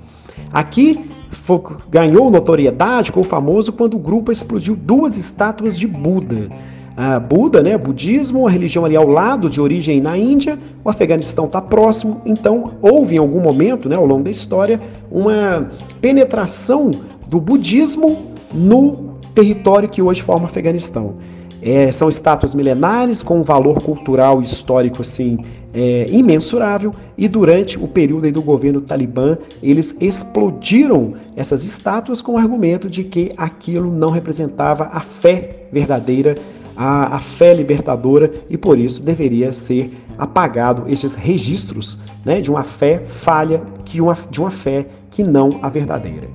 Aqui 0.54 1.10
foi, 1.32 1.60
ganhou 1.90 2.30
notoriedade, 2.30 3.08
ficou 3.08 3.24
famoso 3.24 3.74
quando 3.74 3.96
o 3.96 4.00
grupo 4.00 4.32
explodiu 4.32 4.76
duas 4.76 5.18
estátuas 5.18 5.78
de 5.78 5.88
Buda. 5.88 6.50
Buda, 7.30 7.62
né, 7.62 7.78
budismo, 7.78 8.48
a 8.48 8.50
religião 8.50 8.84
ali 8.84 8.96
ao 8.96 9.08
lado, 9.08 9.52
de 9.52 9.62
origem 9.62 10.02
na 10.02 10.18
Índia, 10.18 10.58
o 10.84 10.90
Afeganistão 10.90 11.46
está 11.46 11.62
próximo, 11.62 12.24
então 12.26 12.74
houve 12.82 13.16
em 13.16 13.20
algum 13.20 13.40
momento, 13.40 13.88
né, 13.88 13.96
ao 13.96 14.06
longo 14.06 14.24
da 14.24 14.32
história, 14.32 14.82
uma 15.12 15.70
penetração 16.02 16.90
do 17.28 17.40
budismo 17.40 18.32
no 18.52 19.16
território 19.36 19.88
que 19.88 20.02
hoje 20.02 20.24
forma 20.24 20.44
o 20.44 20.46
Afeganistão. 20.46 21.18
É, 21.62 21.92
são 21.92 22.08
estátuas 22.08 22.54
milenares 22.54 23.24
com 23.24 23.40
um 23.40 23.44
valor 23.44 23.82
cultural 23.82 24.42
e 24.42 24.44
histórico 24.44 25.02
assim 25.02 25.40
é, 25.74 26.06
imensurável 26.10 26.92
e 27.18 27.28
durante 27.28 27.78
o 27.78 27.88
período 27.88 28.32
do 28.32 28.42
governo 28.42 28.82
talibã 28.82 29.38
eles 29.62 29.96
explodiram 30.00 31.14
essas 31.36 31.64
estátuas 31.64 32.22
com 32.22 32.34
o 32.34 32.38
argumento 32.38 32.90
de 32.90 33.04
que 33.04 33.32
aquilo 33.38 33.92
não 33.92 34.10
representava 34.10 34.90
a 34.92 35.00
fé 35.00 35.68
verdadeira, 35.72 36.36
a, 36.76 37.16
a 37.16 37.20
fé 37.20 37.54
libertadora 37.54 38.32
e 38.50 38.58
por 38.58 38.78
isso 38.78 39.04
deveria 39.04 39.52
ser 39.52 39.92
apagado 40.18 40.86
esses 40.88 41.14
registros 41.14 41.98
né, 42.26 42.42
de 42.42 42.50
uma 42.50 42.64
fé 42.64 42.98
falha, 42.98 43.62
que 43.86 44.02
uma, 44.02 44.18
de 44.30 44.40
uma 44.40 44.50
fé 44.50 44.88
que 45.12 45.24
não 45.24 45.60
a 45.62 45.70
verdadeira. 45.70 46.28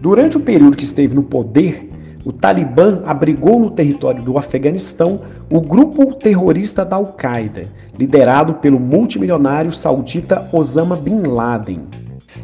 Durante 0.00 0.36
o 0.36 0.40
período 0.40 0.76
que 0.76 0.84
esteve 0.84 1.14
no 1.14 1.22
poder, 1.22 1.88
o 2.26 2.32
Talibã 2.32 3.02
abrigou 3.06 3.60
no 3.60 3.70
território 3.70 4.20
do 4.20 4.36
Afeganistão 4.36 5.20
o 5.48 5.60
grupo 5.60 6.12
terrorista 6.12 6.84
da 6.84 6.96
Al-Qaeda, 6.96 7.66
liderado 7.96 8.54
pelo 8.54 8.80
multimilionário 8.80 9.70
saudita 9.70 10.48
Osama 10.52 10.96
Bin 10.96 11.22
Laden. 11.22 11.82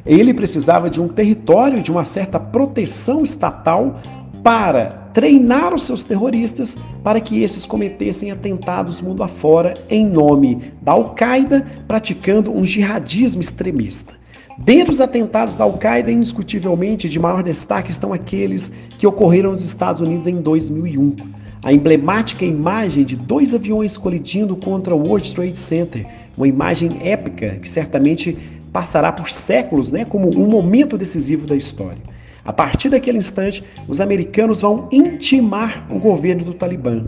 Ele 0.06 0.32
precisava 0.32 0.88
de 0.88 1.00
um 1.00 1.08
território 1.08 1.80
e 1.80 1.82
de 1.82 1.90
uma 1.90 2.04
certa 2.04 2.38
proteção 2.38 3.24
estatal 3.24 4.00
para 4.40 5.10
treinar 5.12 5.74
os 5.74 5.82
seus 5.82 6.04
terroristas 6.04 6.78
para 7.02 7.20
que 7.20 7.42
esses 7.42 7.66
cometessem 7.66 8.30
atentados 8.30 9.00
mundo 9.00 9.24
afora 9.24 9.74
em 9.90 10.06
nome 10.06 10.60
da 10.80 10.92
Al-Qaeda, 10.92 11.66
praticando 11.88 12.56
um 12.56 12.64
jihadismo 12.64 13.40
extremista. 13.40 14.21
Dentre 14.58 14.92
os 14.92 15.00
atentados 15.00 15.56
da 15.56 15.64
Al-Qaeda, 15.64 16.10
indiscutivelmente, 16.10 17.08
de 17.08 17.18
maior 17.18 17.42
destaque 17.42 17.90
estão 17.90 18.12
aqueles 18.12 18.72
que 18.98 19.06
ocorreram 19.06 19.50
nos 19.50 19.64
Estados 19.64 20.00
Unidos 20.00 20.26
em 20.26 20.40
2001. 20.40 21.16
A 21.64 21.72
emblemática 21.72 22.44
imagem 22.44 23.04
de 23.04 23.16
dois 23.16 23.54
aviões 23.54 23.96
colidindo 23.96 24.56
contra 24.56 24.94
o 24.94 25.06
World 25.06 25.34
Trade 25.34 25.58
Center, 25.58 26.06
uma 26.36 26.48
imagem 26.48 27.00
épica 27.02 27.58
que 27.62 27.68
certamente 27.68 28.36
passará 28.72 29.12
por 29.12 29.30
séculos 29.30 29.92
né, 29.92 30.04
como 30.04 30.28
um 30.36 30.46
momento 30.46 30.98
decisivo 30.98 31.46
da 31.46 31.54
história. 31.54 31.98
A 32.44 32.52
partir 32.52 32.88
daquele 32.88 33.18
instante, 33.18 33.62
os 33.86 34.00
americanos 34.00 34.60
vão 34.60 34.88
intimar 34.90 35.86
o 35.90 35.98
governo 35.98 36.44
do 36.44 36.54
Talibã 36.54 37.04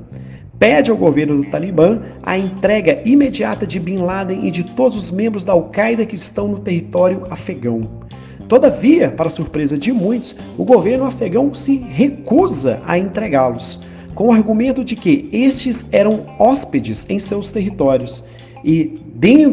pede 0.58 0.90
ao 0.90 0.96
governo 0.96 1.42
do 1.42 1.50
Talibã 1.50 2.00
a 2.22 2.38
entrega 2.38 3.02
imediata 3.04 3.66
de 3.66 3.78
Bin 3.78 3.98
Laden 3.98 4.46
e 4.46 4.50
de 4.50 4.64
todos 4.64 4.96
os 4.96 5.10
membros 5.10 5.44
da 5.44 5.52
Al-Qaeda 5.52 6.06
que 6.06 6.16
estão 6.16 6.48
no 6.48 6.58
território 6.58 7.24
afegão. 7.30 7.82
Todavia, 8.48 9.10
para 9.10 9.30
surpresa 9.30 9.76
de 9.76 9.92
muitos, 9.92 10.36
o 10.58 10.64
governo 10.64 11.04
afegão 11.04 11.54
se 11.54 11.76
recusa 11.76 12.80
a 12.86 12.98
entregá-los, 12.98 13.80
com 14.14 14.28
o 14.28 14.32
argumento 14.32 14.84
de 14.84 14.94
que 14.94 15.28
estes 15.32 15.86
eram 15.90 16.26
hóspedes 16.38 17.06
em 17.08 17.18
seus 17.18 17.50
territórios 17.50 18.24
e 18.64 18.98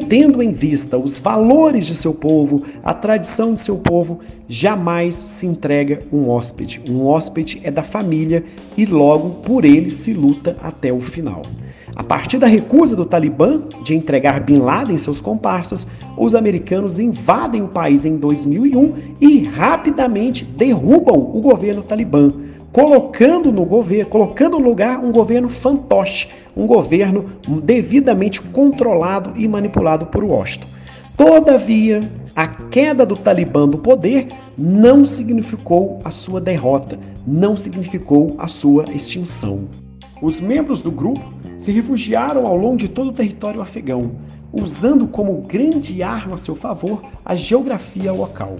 tendo 0.08 0.41
em 0.41 0.51
vista 0.51 0.98
os 0.98 1.20
valores 1.20 1.86
de 1.86 1.96
seu 1.96 2.13
povo, 2.13 2.65
a 2.82 2.94
tradição 2.94 3.53
de 3.53 3.62
seu 3.62 3.77
povo, 3.77 4.20
jamais 4.48 5.15
se 5.15 5.46
entrega 5.46 6.01
um 6.12 6.30
hóspede. 6.30 6.82
Um 6.89 7.06
hóspede 7.06 7.60
é 7.63 7.70
da 7.70 7.84
família 7.84 8.44
e 8.77 8.86
logo 8.86 9.41
por 9.41 9.65
ele 9.65 9.91
se 9.91 10.13
luta 10.13 10.56
até 10.62 10.91
o 10.94 11.01
final. 11.01 11.41
A 11.96 12.03
partir 12.03 12.38
da 12.38 12.48
recusa 12.48 12.96
do 12.96 13.06
Talibã 13.06 13.63
de 13.84 13.94
entregar 13.94 14.39
Bin 14.39 14.60
Laden 14.60 14.96
e 14.96 15.00
seus 15.00 15.20
comparsas, 15.20 15.88
os 16.18 16.34
americanos 16.34 17.00
invadem 17.00 17.62
o 17.62 17.68
país 17.68 18.06
em 18.06 18.15
2001 18.18 18.94
e 19.20 19.44
rapidamente 19.44 20.46
derrubam 20.46 21.18
o 21.18 21.41
governo 21.41 21.84
talibã 21.84 22.32
colocando 22.71 23.51
no 23.51 23.65
governo, 23.65 24.09
colocando 24.09 24.57
no 24.57 24.65
lugar 24.65 24.99
um 24.99 25.11
governo 25.11 25.49
fantoche, 25.49 26.29
um 26.55 26.65
governo 26.65 27.31
devidamente 27.63 28.41
controlado 28.41 29.33
e 29.35 29.47
manipulado 29.47 30.05
por 30.05 30.23
Washington. 30.23 30.67
Todavia, 31.17 31.99
a 32.35 32.47
queda 32.47 33.05
do 33.05 33.15
Talibã 33.15 33.67
do 33.67 33.77
poder 33.77 34.27
não 34.57 35.05
significou 35.05 35.99
a 36.03 36.11
sua 36.11 36.39
derrota, 36.39 36.97
não 37.27 37.57
significou 37.57 38.35
a 38.37 38.47
sua 38.47 38.85
extinção. 38.93 39.67
Os 40.21 40.39
membros 40.39 40.81
do 40.81 40.91
grupo 40.91 41.33
se 41.57 41.71
refugiaram 41.71 42.47
ao 42.47 42.55
longo 42.55 42.77
de 42.77 42.87
todo 42.87 43.09
o 43.09 43.13
território 43.13 43.61
afegão, 43.61 44.11
usando 44.53 45.07
como 45.07 45.41
grande 45.41 46.01
arma 46.01 46.35
a 46.35 46.37
seu 46.37 46.55
favor 46.55 47.03
a 47.25 47.35
geografia 47.35 48.11
local. 48.11 48.55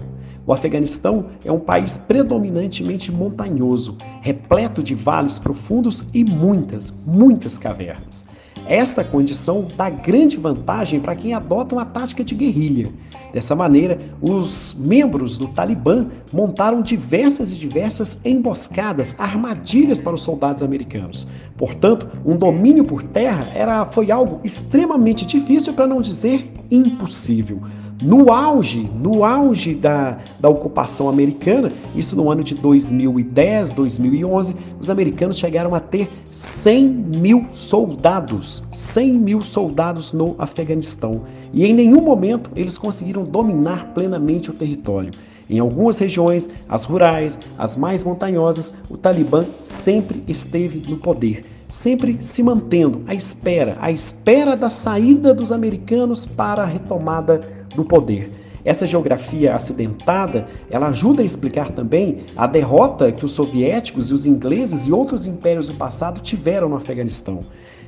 O 0.46 0.52
Afeganistão 0.52 1.26
é 1.44 1.52
um 1.52 1.60
país 1.60 1.96
predominantemente 1.96 3.12
montanhoso, 3.12 3.96
repleto 4.20 4.82
de 4.82 4.94
vales 4.94 5.38
profundos 5.38 6.04
e 6.12 6.24
muitas, 6.24 6.92
muitas 7.06 7.56
cavernas. 7.56 8.26
Essa 8.66 9.02
condição 9.02 9.66
dá 9.76 9.90
grande 9.90 10.36
vantagem 10.36 11.00
para 11.00 11.14
quem 11.16 11.34
adota 11.34 11.74
uma 11.74 11.84
tática 11.84 12.22
de 12.22 12.34
guerrilha. 12.34 12.88
Dessa 13.32 13.56
maneira, 13.56 13.98
os 14.20 14.74
membros 14.78 15.38
do 15.38 15.48
Talibã 15.48 16.06
montaram 16.32 16.82
diversas 16.82 17.50
e 17.50 17.54
diversas 17.54 18.20
emboscadas, 18.24 19.14
armadilhas 19.18 20.00
para 20.00 20.14
os 20.14 20.22
soldados 20.22 20.62
americanos. 20.62 21.26
Portanto, 21.56 22.08
um 22.26 22.36
domínio 22.36 22.84
por 22.84 23.02
terra 23.02 23.48
era, 23.54 23.86
foi 23.86 24.10
algo 24.10 24.40
extremamente 24.44 25.24
difícil, 25.24 25.72
para 25.72 25.86
não 25.86 26.00
dizer 26.00 26.52
impossível. 26.70 27.62
No 28.04 28.32
auge, 28.32 28.90
no 29.00 29.24
auge 29.24 29.74
da, 29.74 30.18
da 30.40 30.48
ocupação 30.48 31.08
americana, 31.08 31.70
isso 31.94 32.16
no 32.16 32.28
ano 32.28 32.42
de 32.42 32.52
2010, 32.52 33.72
2011, 33.74 34.56
os 34.80 34.90
americanos 34.90 35.38
chegaram 35.38 35.72
a 35.72 35.78
ter 35.78 36.10
100 36.32 36.88
mil 36.88 37.46
soldados, 37.52 38.64
100 38.72 39.12
mil 39.12 39.40
soldados 39.40 40.12
no 40.12 40.34
Afeganistão. 40.36 41.22
E 41.52 41.64
em 41.64 41.72
nenhum 41.72 42.00
momento 42.00 42.50
eles 42.56 42.76
conseguiram 42.76 43.22
dominar 43.22 43.92
plenamente 43.94 44.50
o 44.50 44.54
território. 44.54 45.12
Em 45.48 45.60
algumas 45.60 45.96
regiões, 46.00 46.50
as 46.68 46.84
rurais, 46.84 47.38
as 47.56 47.76
mais 47.76 48.02
montanhosas, 48.02 48.74
o 48.90 48.96
Talibã 48.96 49.44
sempre 49.62 50.24
esteve 50.26 50.90
no 50.90 50.96
poder 50.96 51.44
sempre 51.72 52.18
se 52.20 52.42
mantendo 52.42 53.02
à 53.06 53.14
espera, 53.14 53.78
à 53.80 53.90
espera 53.90 54.54
da 54.54 54.68
saída 54.68 55.32
dos 55.32 55.50
americanos 55.50 56.26
para 56.26 56.62
a 56.62 56.66
retomada 56.66 57.40
do 57.74 57.82
poder. 57.82 58.30
Essa 58.62 58.86
geografia 58.86 59.54
acidentada, 59.54 60.46
ela 60.70 60.88
ajuda 60.88 61.22
a 61.22 61.24
explicar 61.24 61.72
também 61.72 62.24
a 62.36 62.46
derrota 62.46 63.10
que 63.10 63.24
os 63.24 63.32
soviéticos 63.32 64.10
e 64.10 64.12
os 64.12 64.26
ingleses 64.26 64.86
e 64.86 64.92
outros 64.92 65.24
impérios 65.24 65.68
do 65.68 65.74
passado 65.74 66.20
tiveram 66.20 66.68
no 66.68 66.76
Afeganistão. 66.76 67.40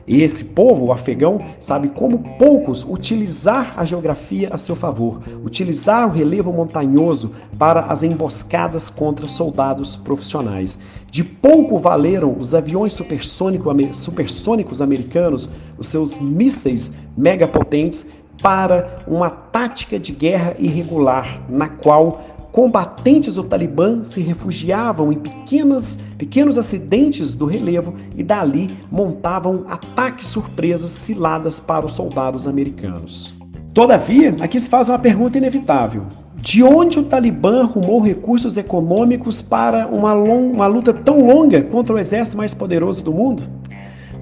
E 0.06 0.22
esse 0.22 0.44
povo, 0.46 0.86
o 0.86 0.92
afegão, 0.92 1.40
sabe 1.58 1.88
como 1.88 2.18
poucos 2.38 2.84
utilizar 2.84 3.72
a 3.76 3.84
geografia 3.84 4.48
a 4.52 4.56
seu 4.56 4.76
favor, 4.76 5.22
utilizar 5.44 6.06
o 6.06 6.12
relevo 6.12 6.52
montanhoso 6.52 7.34
para 7.58 7.80
as 7.80 8.02
emboscadas 8.02 8.90
contra 8.90 9.26
soldados 9.26 9.96
profissionais. 9.96 10.78
De 11.10 11.24
pouco 11.24 11.78
valeram 11.78 12.36
os 12.38 12.54
aviões 12.54 12.92
supersônicos 12.92 14.80
americanos, 14.82 15.48
os 15.78 15.88
seus 15.88 16.18
mísseis 16.18 16.92
megapotentes, 17.16 18.12
para 18.42 18.98
uma 19.06 19.30
tática 19.30 19.98
de 19.98 20.12
guerra 20.12 20.54
irregular, 20.58 21.40
na 21.48 21.68
qual 21.68 22.20
combatentes 22.54 23.34
do 23.34 23.42
Talibã 23.42 24.04
se 24.04 24.20
refugiavam 24.20 25.12
em 25.12 25.18
pequenas, 25.18 25.98
pequenos 26.16 26.56
acidentes 26.56 27.34
do 27.34 27.46
relevo 27.46 27.94
e 28.16 28.22
dali 28.22 28.70
montavam 28.92 29.64
ataques 29.68 30.28
surpresas 30.28 30.90
ciladas 30.90 31.58
para 31.58 31.84
os 31.84 31.94
soldados 31.94 32.46
americanos. 32.46 33.34
Todavia, 33.72 34.36
aqui 34.40 34.60
se 34.60 34.70
faz 34.70 34.88
uma 34.88 35.00
pergunta 35.00 35.36
inevitável. 35.36 36.04
De 36.36 36.62
onde 36.62 37.00
o 37.00 37.02
Talibã 37.02 37.62
arrumou 37.62 38.00
recursos 38.00 38.56
econômicos 38.56 39.42
para 39.42 39.88
uma, 39.88 40.14
uma 40.14 40.68
luta 40.68 40.94
tão 40.94 41.26
longa 41.26 41.60
contra 41.60 41.96
o 41.96 41.98
exército 41.98 42.36
mais 42.36 42.54
poderoso 42.54 43.02
do 43.02 43.12
mundo? 43.12 43.42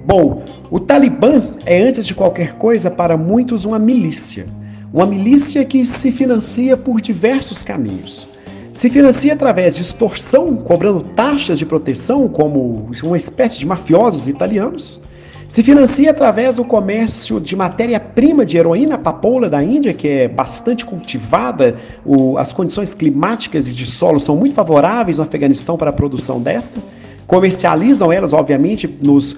Bom, 0.07 0.41
o 0.71 0.79
Talibã 0.79 1.39
é, 1.67 1.83
antes 1.83 2.07
de 2.07 2.15
qualquer 2.15 2.55
coisa, 2.55 2.89
para 2.89 3.15
muitos, 3.15 3.63
uma 3.63 3.77
milícia 3.77 4.47
uma 4.93 5.07
milícia 5.07 5.65
que 5.65 5.83
se 5.83 6.11
financia 6.11 6.77
por 6.77 7.01
diversos 7.01 7.63
caminhos. 7.63 8.27
Se 8.71 8.89
financia 8.91 9.33
através 9.33 9.75
de 9.75 9.81
extorsão, 9.81 10.55
cobrando 10.55 11.01
taxas 11.01 11.57
de 11.57 11.65
proteção, 11.65 12.27
como 12.27 12.91
uma 13.03 13.17
espécie 13.17 13.57
de 13.57 13.65
mafiosos 13.65 14.27
italianos. 14.27 15.01
Se 15.47 15.63
financia 15.63 16.11
através 16.11 16.55
do 16.55 16.65
comércio 16.65 17.39
de 17.39 17.55
matéria-prima 17.55 18.45
de 18.45 18.57
heroína 18.57 18.97
papoula 18.97 19.49
da 19.49 19.63
Índia, 19.63 19.93
que 19.93 20.07
é 20.07 20.27
bastante 20.27 20.85
cultivada, 20.85 21.75
o, 22.05 22.37
as 22.37 22.53
condições 22.53 22.93
climáticas 22.93 23.67
e 23.67 23.71
de 23.71 23.85
solo 23.85 24.19
são 24.19 24.35
muito 24.35 24.53
favoráveis 24.53 25.17
no 25.17 25.23
Afeganistão 25.23 25.75
para 25.75 25.89
a 25.89 25.93
produção 25.93 26.39
desta. 26.39 26.79
Comercializam 27.25 28.11
elas, 28.11 28.31
obviamente, 28.31 28.87
nos 29.01 29.35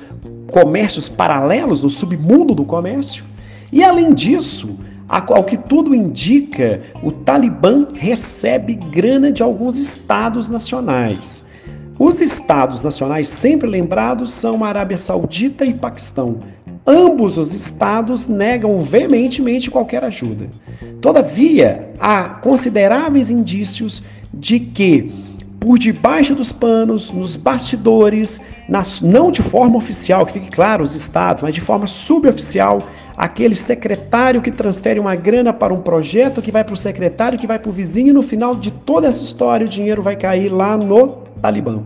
comércios 0.51 1.07
paralelos, 1.07 1.81
no 1.81 1.89
submundo 1.89 2.53
do 2.53 2.63
comércio. 2.63 3.23
E 3.71 3.83
além 3.83 4.13
disso, 4.13 4.77
ao 5.07 5.43
que 5.43 5.57
tudo 5.57 5.93
indica, 5.93 6.81
o 7.03 7.11
Talibã 7.11 7.87
recebe 7.93 8.73
grana 8.73 9.31
de 9.31 9.43
alguns 9.43 9.77
estados 9.77 10.49
nacionais. 10.49 11.45
Os 11.97 12.19
estados 12.19 12.83
nacionais 12.83 13.29
sempre 13.29 13.69
lembrados 13.69 14.31
são 14.31 14.63
a 14.63 14.67
Arábia 14.67 14.97
Saudita 14.97 15.63
e 15.63 15.73
Paquistão. 15.73 16.41
Ambos 16.85 17.37
os 17.37 17.53
estados 17.53 18.27
negam 18.27 18.83
veementemente 18.83 19.71
qualquer 19.71 20.03
ajuda. 20.03 20.47
Todavia, 21.01 21.89
há 21.99 22.25
consideráveis 22.25 23.29
indícios 23.29 24.03
de 24.33 24.59
que, 24.59 25.09
por 25.59 25.79
debaixo 25.79 26.35
dos 26.35 26.51
panos, 26.51 27.11
nos 27.11 27.35
bastidores, 27.35 28.41
nas, 28.67 29.01
não 29.01 29.31
de 29.31 29.41
forma 29.41 29.77
oficial, 29.77 30.25
que 30.25 30.33
fique 30.33 30.51
claro, 30.51 30.83
os 30.83 30.93
estados, 30.93 31.41
mas 31.41 31.55
de 31.55 31.61
forma 31.61 31.87
suboficial, 31.87 32.79
aquele 33.15 33.55
secretário 33.55 34.41
que 34.41 34.51
transfere 34.51 34.99
uma 34.99 35.15
grana 35.15 35.53
para 35.53 35.73
um 35.73 35.81
projeto 35.81 36.41
que 36.41 36.51
vai 36.51 36.63
para 36.63 36.73
o 36.73 36.77
secretário, 36.77 37.39
que 37.39 37.47
vai 37.47 37.59
para 37.59 37.69
o 37.69 37.73
vizinho, 37.73 38.09
e 38.09 38.13
no 38.13 38.21
final 38.21 38.55
de 38.55 38.71
toda 38.71 39.07
essa 39.07 39.21
história 39.21 39.65
o 39.65 39.69
dinheiro 39.69 40.01
vai 40.01 40.15
cair 40.15 40.49
lá 40.49 40.77
no 40.77 41.07
Talibã. 41.41 41.83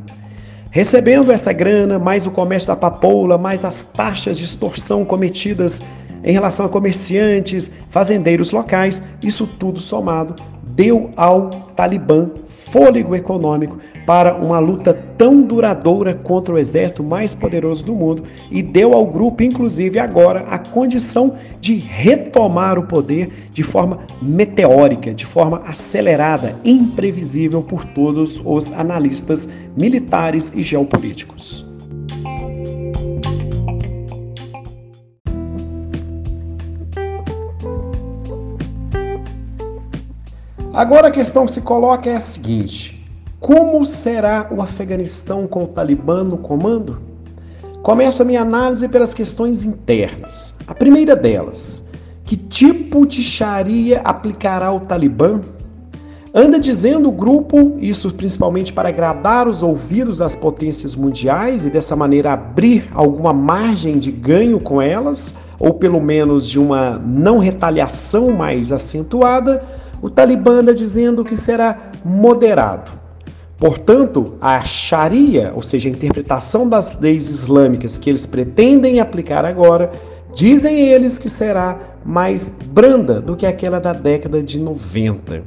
Recebendo 0.71 1.31
essa 1.31 1.51
grana, 1.51 1.97
mais 1.97 2.25
o 2.25 2.31
comércio 2.31 2.67
da 2.67 2.75
papoula, 2.75 3.37
mais 3.37 3.65
as 3.65 3.83
taxas 3.83 4.37
de 4.37 4.45
extorsão 4.45 5.03
cometidas 5.03 5.81
em 6.23 6.31
relação 6.31 6.65
a 6.65 6.69
comerciantes, 6.69 7.71
fazendeiros 7.89 8.51
locais, 8.51 9.01
isso 9.21 9.47
tudo 9.47 9.79
somado 9.79 10.35
deu 10.79 11.11
ao 11.17 11.49
Talibã 11.75 12.29
fôlego 12.71 13.15
econômico 13.15 13.77
para 14.05 14.36
uma 14.36 14.60
luta 14.60 14.93
tão 15.17 15.41
duradoura 15.41 16.13
contra 16.15 16.55
o 16.55 16.58
exército 16.58 17.03
mais 17.03 17.36
poderoso 17.36 17.84
do 17.84 17.93
mundo 17.93 18.23
e 18.49 18.62
deu 18.63 18.93
ao 18.93 19.05
grupo, 19.05 19.43
inclusive 19.43 19.99
agora, 19.99 20.41
a 20.49 20.58
condição 20.58 21.36
de 21.62 21.75
retomar 21.75 22.79
o 22.79 22.88
poder 22.88 23.49
de 23.51 23.62
forma 23.62 23.99
meteórica, 24.21 25.13
de 25.13 25.25
forma 25.25 25.62
acelerada, 25.65 26.55
imprevisível 26.63 27.62
por 27.62 27.86
todos 27.86 28.41
os 28.43 28.71
analistas 28.71 29.47
militares 29.77 30.53
e 30.55 30.63
geopolíticos. 30.63 31.68
Agora 40.79 41.09
a 41.09 41.11
questão 41.11 41.45
que 41.45 41.51
se 41.51 41.59
coloca 41.59 42.09
é 42.09 42.15
a 42.15 42.21
seguinte: 42.21 43.05
como 43.37 43.85
será 43.85 44.47
o 44.49 44.61
Afeganistão 44.61 45.45
com 45.45 45.65
o 45.65 45.67
Talibã 45.67 46.23
no 46.23 46.37
comando? 46.37 47.01
Começo 47.83 48.21
a 48.21 48.25
minha 48.25 48.43
análise 48.43 48.87
pelas 48.87 49.13
questões 49.13 49.65
internas. 49.65 50.55
A 50.65 50.73
primeira 50.73 51.17
delas, 51.17 51.89
que 52.23 52.37
tipo 52.37 53.05
de 53.05 53.21
Sharia 53.21 53.99
aplicará 54.05 54.71
o 54.71 54.79
Talibã? 54.79 55.41
Anda 56.33 56.57
dizendo 56.57 57.09
o 57.09 57.11
grupo, 57.11 57.75
isso 57.79 58.13
principalmente 58.13 58.71
para 58.71 58.87
agradar 58.87 59.49
os 59.49 59.61
ouvidos 59.61 60.19
das 60.19 60.33
potências 60.33 60.95
mundiais 60.95 61.65
e 61.65 61.69
dessa 61.69 61.93
maneira 61.93 62.31
abrir 62.31 62.87
alguma 62.93 63.33
margem 63.33 63.99
de 63.99 64.11
ganho 64.11 64.61
com 64.61 64.81
elas, 64.81 65.33
ou 65.59 65.73
pelo 65.73 65.99
menos 65.99 66.47
de 66.47 66.57
uma 66.57 66.97
não 66.99 67.39
retaliação 67.39 68.31
mais 68.31 68.71
acentuada, 68.71 69.61
o 70.01 70.09
Talibã 70.09 70.59
anda 70.59 70.73
dizendo 70.73 71.23
que 71.23 71.35
será 71.35 71.91
moderado. 72.03 72.91
Portanto, 73.57 74.35
a 74.39 74.62
Sharia, 74.62 75.51
ou 75.53 75.62
seja, 75.62 75.89
a 75.89 75.91
interpretação 75.91 76.67
das 76.67 76.97
leis 76.99 77.29
islâmicas 77.29 77.97
que 77.97 78.09
eles 78.09 78.25
pretendem 78.25 79.01
aplicar 79.01 79.43
agora, 79.43 79.91
dizem 80.33 80.79
eles 80.79 81.19
que 81.19 81.29
será 81.29 81.77
mais 82.05 82.57
branda 82.65 83.19
do 83.19 83.35
que 83.35 83.45
aquela 83.45 83.79
da 83.79 83.91
década 83.91 84.41
de 84.41 84.59
90. 84.59 85.43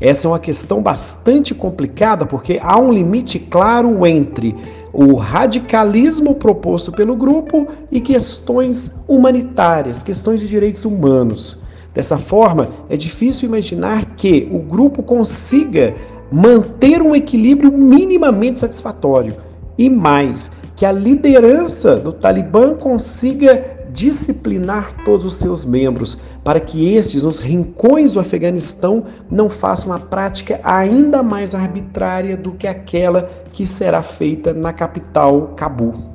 Essa 0.00 0.26
é 0.26 0.30
uma 0.30 0.40
questão 0.40 0.82
bastante 0.82 1.54
complicada 1.54 2.26
porque 2.26 2.58
há 2.60 2.76
um 2.80 2.92
limite 2.92 3.38
claro 3.38 4.04
entre 4.04 4.56
o 4.92 5.14
radicalismo 5.14 6.34
proposto 6.34 6.90
pelo 6.90 7.14
grupo 7.14 7.68
e 7.90 8.00
questões 8.00 8.90
humanitárias, 9.06 10.02
questões 10.02 10.40
de 10.40 10.48
direitos 10.48 10.84
humanos. 10.84 11.62
Dessa 11.94 12.16
forma, 12.16 12.70
é 12.88 12.96
difícil 12.96 13.48
imaginar 13.48 14.14
que 14.16 14.48
o 14.50 14.58
grupo 14.58 15.02
consiga 15.02 15.94
manter 16.30 17.02
um 17.02 17.14
equilíbrio 17.14 17.70
minimamente 17.70 18.60
satisfatório 18.60 19.36
e 19.76 19.90
mais, 19.90 20.50
que 20.74 20.86
a 20.86 20.92
liderança 20.92 21.96
do 21.96 22.12
Talibã 22.12 22.74
consiga 22.74 23.82
disciplinar 23.92 25.04
todos 25.04 25.26
os 25.26 25.34
seus 25.34 25.66
membros, 25.66 26.18
para 26.42 26.58
que 26.58 26.94
estes, 26.94 27.22
nos 27.22 27.40
rincões 27.40 28.14
do 28.14 28.20
Afeganistão, 28.20 29.04
não 29.30 29.48
façam 29.50 29.90
uma 29.90 30.00
prática 30.00 30.58
ainda 30.64 31.22
mais 31.22 31.54
arbitrária 31.54 32.36
do 32.36 32.52
que 32.52 32.66
aquela 32.66 33.28
que 33.50 33.66
será 33.66 34.02
feita 34.02 34.54
na 34.54 34.72
capital, 34.72 35.48
Cabul. 35.56 36.11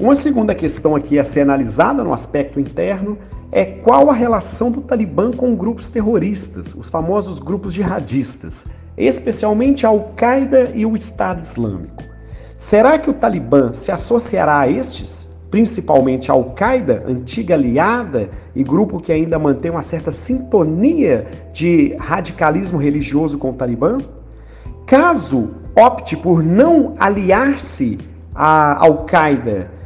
Uma 0.00 0.14
segunda 0.14 0.54
questão 0.54 0.94
aqui 0.94 1.18
a 1.18 1.24
ser 1.24 1.40
analisada 1.40 2.04
no 2.04 2.12
aspecto 2.12 2.60
interno 2.60 3.18
é 3.50 3.64
qual 3.64 4.08
a 4.08 4.12
relação 4.12 4.70
do 4.70 4.80
Talibã 4.80 5.32
com 5.32 5.56
grupos 5.56 5.88
terroristas, 5.88 6.72
os 6.72 6.88
famosos 6.88 7.40
grupos 7.40 7.74
jihadistas, 7.74 8.68
especialmente 8.96 9.84
a 9.84 9.88
Al-Qaeda 9.88 10.70
e 10.72 10.86
o 10.86 10.94
Estado 10.94 11.42
Islâmico. 11.42 12.04
Será 12.56 12.96
que 12.96 13.10
o 13.10 13.12
Talibã 13.12 13.72
se 13.72 13.90
associará 13.90 14.60
a 14.60 14.70
estes? 14.70 15.36
Principalmente 15.50 16.30
a 16.30 16.34
Al-Qaeda, 16.34 17.02
antiga 17.04 17.54
aliada 17.54 18.28
e 18.54 18.62
grupo 18.62 19.00
que 19.00 19.10
ainda 19.10 19.36
mantém 19.36 19.72
uma 19.72 19.82
certa 19.82 20.12
sintonia 20.12 21.26
de 21.52 21.96
radicalismo 21.98 22.78
religioso 22.78 23.36
com 23.36 23.50
o 23.50 23.54
Talibã? 23.54 23.98
Caso 24.86 25.54
opte 25.74 26.16
por 26.16 26.40
não 26.40 26.94
aliar-se 27.00 27.98
à 28.32 28.84
Al-Qaeda, 28.84 29.77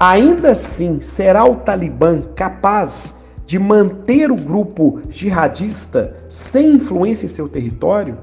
ainda 0.00 0.52
assim 0.52 1.02
será 1.02 1.44
o 1.44 1.56
Talibã 1.56 2.22
capaz 2.34 3.20
de 3.44 3.58
manter 3.58 4.30
o 4.32 4.36
grupo 4.36 5.02
jihadista 5.10 6.16
sem 6.30 6.76
influência 6.76 7.26
em 7.26 7.28
seu 7.28 7.46
território? 7.46 8.16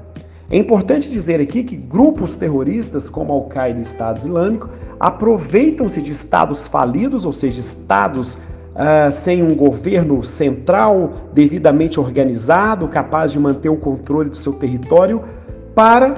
É 0.50 0.56
importante 0.56 1.08
dizer 1.08 1.40
aqui 1.40 1.62
que 1.62 1.76
grupos 1.76 2.34
terroristas 2.34 3.08
como 3.08 3.32
Al-Qaeda 3.32 3.78
e 3.78 3.82
Estado 3.82 4.18
Islâmico 4.18 4.68
aproveitam-se 4.98 6.02
de 6.02 6.10
estados 6.10 6.66
falidos, 6.66 7.24
ou 7.24 7.32
seja, 7.32 7.60
estados 7.60 8.34
uh, 8.34 9.12
sem 9.12 9.42
um 9.42 9.54
governo 9.54 10.24
central 10.24 11.12
devidamente 11.32 12.00
organizado, 12.00 12.88
capaz 12.88 13.30
de 13.30 13.38
manter 13.38 13.68
o 13.68 13.76
controle 13.76 14.30
do 14.30 14.36
seu 14.36 14.54
território, 14.54 15.22
para 15.74 16.12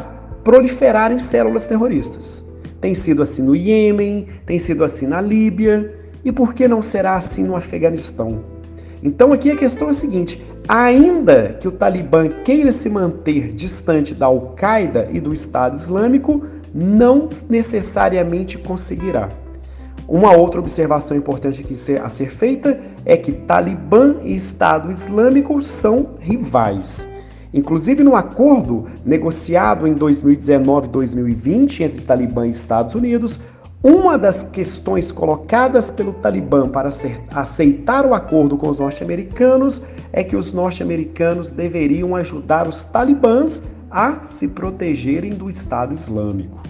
proliferarem 0.44 1.18
células 1.18 1.66
terroristas. 1.66 2.49
Tem 2.80 2.94
sido 2.94 3.22
assim 3.22 3.42
no 3.42 3.54
Iêmen, 3.54 4.26
tem 4.46 4.58
sido 4.58 4.84
assim 4.84 5.06
na 5.06 5.20
Líbia, 5.20 5.94
e 6.24 6.32
por 6.32 6.54
que 6.54 6.66
não 6.66 6.82
será 6.82 7.16
assim 7.16 7.44
no 7.44 7.56
Afeganistão? 7.56 8.42
Então 9.02 9.32
aqui 9.32 9.50
a 9.50 9.56
questão 9.56 9.88
é 9.88 9.90
a 9.90 9.94
seguinte: 9.94 10.42
ainda 10.68 11.56
que 11.60 11.68
o 11.68 11.72
Talibã 11.72 12.28
queira 12.28 12.72
se 12.72 12.88
manter 12.88 13.52
distante 13.52 14.14
da 14.14 14.26
Al-Qaeda 14.26 15.08
e 15.12 15.20
do 15.20 15.32
Estado 15.32 15.76
Islâmico, 15.76 16.44
não 16.74 17.28
necessariamente 17.48 18.58
conseguirá. 18.58 19.30
Uma 20.06 20.32
outra 20.32 20.60
observação 20.60 21.16
importante 21.16 21.62
que 21.62 21.74
a 21.96 22.08
ser 22.08 22.30
feita 22.30 22.80
é 23.04 23.16
que 23.16 23.32
Talibã 23.32 24.16
e 24.24 24.34
Estado 24.34 24.90
Islâmico 24.90 25.62
são 25.62 26.16
rivais. 26.18 27.08
Inclusive 27.52 28.04
no 28.04 28.14
acordo 28.14 28.86
negociado 29.04 29.86
em 29.86 29.94
2019-2020 29.94 31.80
entre 31.80 32.00
Talibã 32.02 32.46
e 32.46 32.50
Estados 32.50 32.94
Unidos, 32.94 33.40
uma 33.82 34.18
das 34.18 34.42
questões 34.42 35.10
colocadas 35.10 35.90
pelo 35.90 36.12
Talibã 36.12 36.68
para 36.68 36.90
aceitar 37.32 38.04
o 38.04 38.12
acordo 38.12 38.56
com 38.56 38.68
os 38.68 38.78
norte-americanos 38.78 39.82
é 40.12 40.22
que 40.22 40.36
os 40.36 40.52
norte-americanos 40.52 41.50
deveriam 41.50 42.14
ajudar 42.14 42.68
os 42.68 42.84
talibãs 42.84 43.68
a 43.90 44.24
se 44.24 44.48
protegerem 44.48 45.30
do 45.30 45.48
Estado 45.48 45.94
Islâmico. 45.94 46.60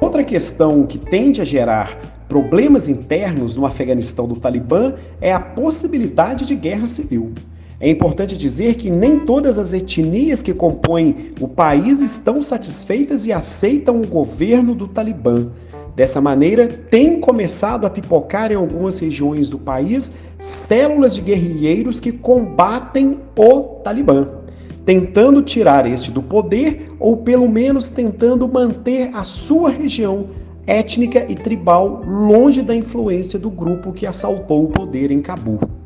Outra 0.00 0.22
questão 0.22 0.84
que 0.86 0.98
tende 0.98 1.40
a 1.40 1.44
gerar 1.44 1.96
problemas 2.28 2.88
internos 2.88 3.56
no 3.56 3.64
Afeganistão 3.64 4.28
do 4.28 4.36
Talibã 4.36 4.94
é 5.20 5.32
a 5.32 5.40
possibilidade 5.40 6.46
de 6.46 6.54
guerra 6.54 6.86
civil. 6.86 7.32
É 7.82 7.90
importante 7.90 8.38
dizer 8.38 8.76
que 8.76 8.88
nem 8.88 9.18
todas 9.18 9.58
as 9.58 9.72
etnias 9.72 10.40
que 10.40 10.54
compõem 10.54 11.30
o 11.40 11.48
país 11.48 12.00
estão 12.00 12.40
satisfeitas 12.40 13.26
e 13.26 13.32
aceitam 13.32 14.00
o 14.00 14.06
governo 14.06 14.72
do 14.72 14.86
Talibã. 14.86 15.48
Dessa 15.96 16.20
maneira, 16.20 16.68
tem 16.68 17.18
começado 17.18 17.84
a 17.84 17.90
pipocar 17.90 18.52
em 18.52 18.54
algumas 18.54 19.00
regiões 19.00 19.48
do 19.50 19.58
país 19.58 20.14
células 20.38 21.16
de 21.16 21.22
guerrilheiros 21.22 21.98
que 21.98 22.12
combatem 22.12 23.18
o 23.36 23.60
Talibã, 23.82 24.28
tentando 24.86 25.42
tirar 25.42 25.84
este 25.84 26.12
do 26.12 26.22
poder 26.22 26.92
ou 27.00 27.16
pelo 27.16 27.48
menos 27.48 27.88
tentando 27.88 28.46
manter 28.46 29.10
a 29.12 29.24
sua 29.24 29.70
região 29.70 30.28
étnica 30.68 31.26
e 31.28 31.34
tribal 31.34 32.04
longe 32.06 32.62
da 32.62 32.76
influência 32.76 33.40
do 33.40 33.50
grupo 33.50 33.92
que 33.92 34.06
assaltou 34.06 34.62
o 34.62 34.68
poder 34.68 35.10
em 35.10 35.18
Cabul. 35.18 35.81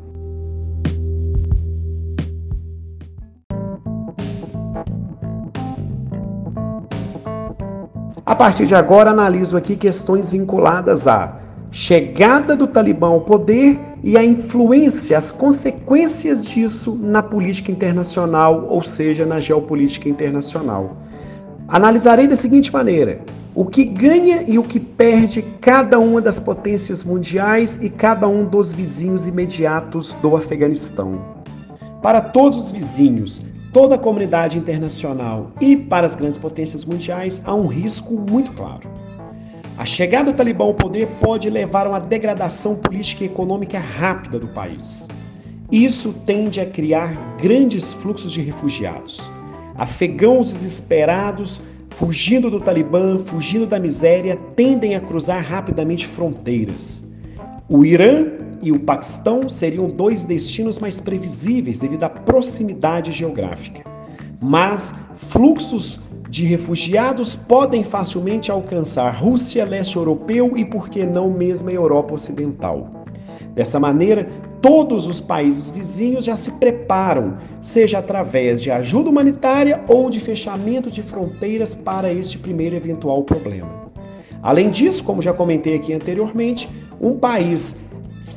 A 8.27 8.35
partir 8.35 8.65
de 8.65 8.75
agora, 8.75 9.11
analiso 9.11 9.55
aqui 9.55 9.73
questões 9.73 10.31
vinculadas 10.31 11.07
à 11.07 11.37
chegada 11.71 12.57
do 12.57 12.67
Talibã 12.67 13.07
ao 13.07 13.21
poder 13.21 13.79
e 14.03 14.17
a 14.17 14.23
influência, 14.23 15.17
as 15.17 15.31
consequências 15.31 16.43
disso 16.43 16.93
na 17.01 17.23
política 17.23 17.71
internacional, 17.71 18.67
ou 18.69 18.83
seja, 18.83 19.25
na 19.25 19.39
geopolítica 19.39 20.09
internacional. 20.09 20.97
Analisarei 21.69 22.27
da 22.27 22.35
seguinte 22.35 22.71
maneira: 22.73 23.21
o 23.55 23.63
que 23.63 23.85
ganha 23.85 24.43
e 24.45 24.59
o 24.59 24.63
que 24.63 24.77
perde 24.77 25.41
cada 25.61 25.97
uma 25.97 26.19
das 26.19 26.37
potências 26.37 27.05
mundiais 27.05 27.79
e 27.81 27.89
cada 27.89 28.27
um 28.27 28.43
dos 28.43 28.73
vizinhos 28.73 29.25
imediatos 29.25 30.13
do 30.15 30.35
Afeganistão. 30.35 31.21
Para 32.01 32.19
todos 32.19 32.57
os 32.57 32.71
vizinhos, 32.71 33.41
toda 33.73 33.95
a 33.95 33.97
comunidade 33.97 34.57
internacional 34.57 35.51
e 35.59 35.75
para 35.75 36.05
as 36.05 36.15
grandes 36.15 36.37
potências 36.37 36.85
mundiais, 36.85 37.41
há 37.45 37.53
um 37.53 37.67
risco 37.67 38.13
muito 38.13 38.51
claro. 38.53 38.89
A 39.77 39.85
chegada 39.85 40.31
do 40.31 40.35
Talibã 40.35 40.65
ao 40.65 40.73
poder 40.73 41.07
pode 41.21 41.49
levar 41.49 41.85
a 41.85 41.89
uma 41.89 41.99
degradação 41.99 42.77
política 42.77 43.23
e 43.23 43.27
econômica 43.27 43.77
rápida 43.77 44.39
do 44.39 44.47
país. 44.47 45.07
Isso 45.71 46.13
tende 46.25 46.59
a 46.59 46.65
criar 46.65 47.13
grandes 47.39 47.93
fluxos 47.93 48.31
de 48.31 48.41
refugiados. 48.41 49.29
Afegãos 49.75 50.45
desesperados, 50.45 51.61
fugindo 51.91 52.49
do 52.49 52.59
Talibã, 52.59 53.19
fugindo 53.19 53.67
da 53.67 53.79
miséria, 53.79 54.39
tendem 54.55 54.95
a 54.95 54.99
cruzar 54.99 55.43
rapidamente 55.43 56.07
fronteiras. 56.07 57.07
O 57.69 57.85
Irã 57.85 58.25
e 58.61 58.71
o 58.71 58.79
Paquistão 58.79 59.47
seriam 59.47 59.89
dois 59.89 60.23
destinos 60.23 60.79
mais 60.79 60.99
previsíveis 60.99 61.79
devido 61.79 62.03
à 62.03 62.09
proximidade 62.09 63.11
geográfica. 63.11 63.83
Mas 64.39 64.95
fluxos 65.15 65.99
de 66.29 66.45
refugiados 66.45 67.35
podem 67.35 67.83
facilmente 67.83 68.51
alcançar 68.51 69.09
Rússia, 69.11 69.65
leste 69.65 69.95
europeu 69.95 70.57
e, 70.57 70.65
por 70.65 70.89
que 70.89 71.05
não, 71.05 71.29
mesmo 71.29 71.69
a 71.69 71.73
Europa 71.73 72.13
Ocidental. 72.13 73.05
Dessa 73.53 73.79
maneira, 73.79 74.29
todos 74.61 75.07
os 75.07 75.19
países 75.19 75.71
vizinhos 75.71 76.25
já 76.25 76.35
se 76.35 76.51
preparam, 76.59 77.37
seja 77.61 77.97
através 77.97 78.61
de 78.61 78.69
ajuda 78.69 79.09
humanitária 79.09 79.79
ou 79.87 80.09
de 80.09 80.19
fechamento 80.19 80.91
de 80.91 81.01
fronteiras 81.01 81.73
para 81.73 82.13
este 82.13 82.37
primeiro 82.37 82.75
eventual 82.75 83.23
problema. 83.23 83.87
Além 84.43 84.69
disso, 84.69 85.03
como 85.03 85.21
já 85.21 85.33
comentei 85.33 85.75
aqui 85.75 85.93
anteriormente, 85.93 86.69
um 87.01 87.17
país 87.17 87.86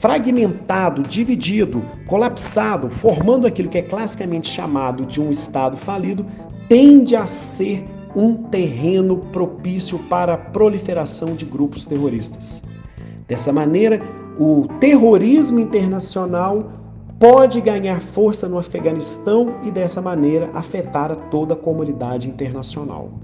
fragmentado, 0.01 1.03
dividido, 1.03 1.83
colapsado, 2.07 2.89
formando 2.89 3.47
aquilo 3.47 3.69
que 3.69 3.77
é 3.77 3.83
classicamente 3.83 4.49
chamado 4.49 5.05
de 5.05 5.21
um 5.21 5.31
Estado 5.31 5.77
falido, 5.77 6.25
tende 6.69 7.15
a 7.15 7.27
ser 7.27 7.87
um 8.17 8.35
terreno 8.35 9.19
propício 9.31 9.99
para 9.99 10.35
a 10.35 10.39
proliferação 10.39 11.35
de 11.35 11.45
grupos 11.45 11.87
terroristas. 11.87 12.67
Dessa 13.29 13.53
maneira, 13.53 14.01
o 14.39 14.67
terrorismo 14.81 15.61
internacional 15.61 16.73
pode 17.19 17.61
ganhar 17.61 18.01
força 18.01 18.49
no 18.49 18.59
Afeganistão 18.59 19.57
e, 19.65 19.71
dessa 19.71 20.01
maneira, 20.01 20.49
afetar 20.55 21.13
a 21.13 21.17
toda 21.17 21.53
a 21.53 21.57
comunidade 21.57 22.27
internacional. 22.27 23.21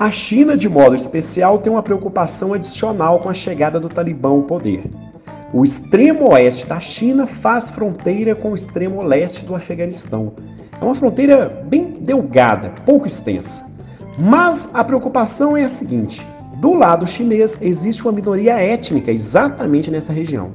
A 0.00 0.10
China, 0.10 0.56
de 0.56 0.68
modo 0.68 0.96
especial, 0.96 1.58
tem 1.58 1.72
uma 1.72 1.84
preocupação 1.84 2.52
adicional 2.52 3.20
com 3.20 3.28
a 3.28 3.34
chegada 3.34 3.78
do 3.78 3.88
Talibã 3.88 4.30
ao 4.30 4.42
poder. 4.42 4.90
O 5.52 5.64
extremo 5.64 6.32
oeste 6.32 6.66
da 6.66 6.80
China 6.80 7.24
faz 7.24 7.70
fronteira 7.70 8.34
com 8.34 8.50
o 8.50 8.54
extremo 8.54 9.00
leste 9.02 9.44
do 9.44 9.54
Afeganistão. 9.54 10.32
É 10.80 10.84
uma 10.84 10.94
fronteira 10.94 11.64
bem 11.68 11.98
delgada, 12.00 12.74
pouco 12.84 13.06
extensa. 13.06 13.64
Mas 14.18 14.68
a 14.74 14.82
preocupação 14.82 15.56
é 15.56 15.62
a 15.62 15.68
seguinte: 15.68 16.26
do 16.56 16.74
lado 16.74 17.06
chinês 17.06 17.58
existe 17.62 18.02
uma 18.02 18.12
minoria 18.12 18.54
étnica 18.54 19.12
exatamente 19.12 19.88
nessa 19.88 20.12
região. 20.12 20.50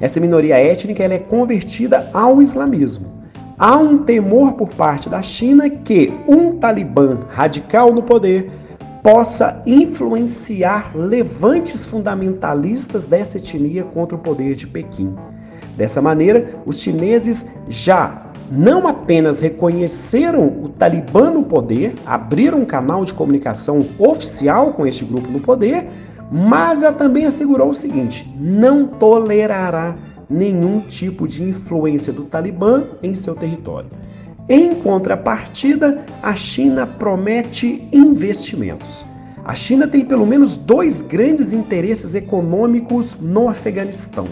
Essa 0.00 0.20
minoria 0.20 0.56
étnica 0.56 1.02
ela 1.02 1.14
é 1.14 1.18
convertida 1.18 2.08
ao 2.12 2.40
islamismo. 2.40 3.16
Há 3.58 3.76
um 3.76 3.98
temor 3.98 4.52
por 4.52 4.68
parte 4.68 5.08
da 5.08 5.22
China 5.22 5.68
que 5.68 6.12
um 6.28 6.58
talibã 6.58 7.20
radical 7.30 7.92
no 7.92 8.02
poder 8.02 8.50
possa 9.06 9.62
influenciar 9.64 10.90
levantes 10.92 11.86
fundamentalistas 11.86 13.04
dessa 13.04 13.38
etnia 13.38 13.84
contra 13.84 14.16
o 14.16 14.18
poder 14.18 14.56
de 14.56 14.66
Pequim. 14.66 15.14
Dessa 15.76 16.02
maneira, 16.02 16.56
os 16.66 16.80
chineses 16.80 17.48
já 17.68 18.32
não 18.50 18.88
apenas 18.88 19.38
reconheceram 19.38 20.48
o 20.60 20.68
Talibã 20.70 21.30
no 21.30 21.44
poder, 21.44 21.94
abriram 22.04 22.62
um 22.62 22.64
canal 22.64 23.04
de 23.04 23.14
comunicação 23.14 23.86
oficial 23.96 24.72
com 24.72 24.84
este 24.84 25.04
grupo 25.04 25.30
no 25.30 25.38
poder, 25.38 25.86
mas 26.28 26.82
ela 26.82 26.92
também 26.92 27.26
assegurou 27.26 27.68
o 27.68 27.74
seguinte: 27.74 28.28
não 28.36 28.88
tolerará 28.88 29.96
nenhum 30.28 30.80
tipo 30.80 31.28
de 31.28 31.44
influência 31.44 32.12
do 32.12 32.24
Talibã 32.24 32.82
em 33.00 33.14
seu 33.14 33.36
território. 33.36 33.88
Em 34.48 34.76
contrapartida, 34.76 36.04
a 36.22 36.36
China 36.36 36.86
promete 36.86 37.88
investimentos. 37.92 39.04
A 39.44 39.56
China 39.56 39.88
tem 39.88 40.04
pelo 40.04 40.24
menos 40.24 40.54
dois 40.54 41.02
grandes 41.02 41.52
interesses 41.52 42.14
econômicos 42.14 43.16
no 43.20 43.48
Afeganistão. 43.48 44.28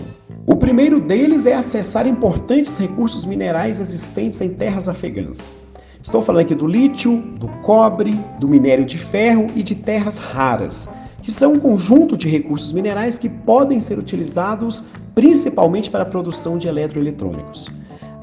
O 0.47 0.55
primeiro 0.55 1.01
deles 1.01 1.47
é 1.47 1.55
acessar 1.55 2.07
importantes 2.07 2.79
recursos 2.79 3.27
minerais 3.27 3.81
existentes 3.81 4.41
em 4.41 4.51
terras 4.51 4.89
afegãs. 4.89 5.53
Estou 6.01 6.23
falando 6.23 6.43
aqui 6.43 6.55
do 6.55 6.69
lítio, 6.69 7.17
do 7.17 7.49
cobre, 7.63 8.17
do 8.39 8.47
minério 8.49 8.85
de 8.85 8.99
ferro 8.99 9.49
e 9.57 9.65
de 9.65 9.75
terras 9.75 10.17
raras, 10.17 10.89
que 11.23 11.33
são 11.33 11.55
um 11.55 11.59
conjunto 11.59 12.17
de 12.17 12.29
recursos 12.29 12.73
minerais 12.73 13.19
que 13.19 13.29
podem 13.29 13.81
ser 13.81 13.99
utilizados 13.99 14.85
principalmente 15.13 15.91
para 15.91 16.03
a 16.03 16.07
produção 16.07 16.57
de 16.57 16.69
eletroeletrônicos. 16.69 17.69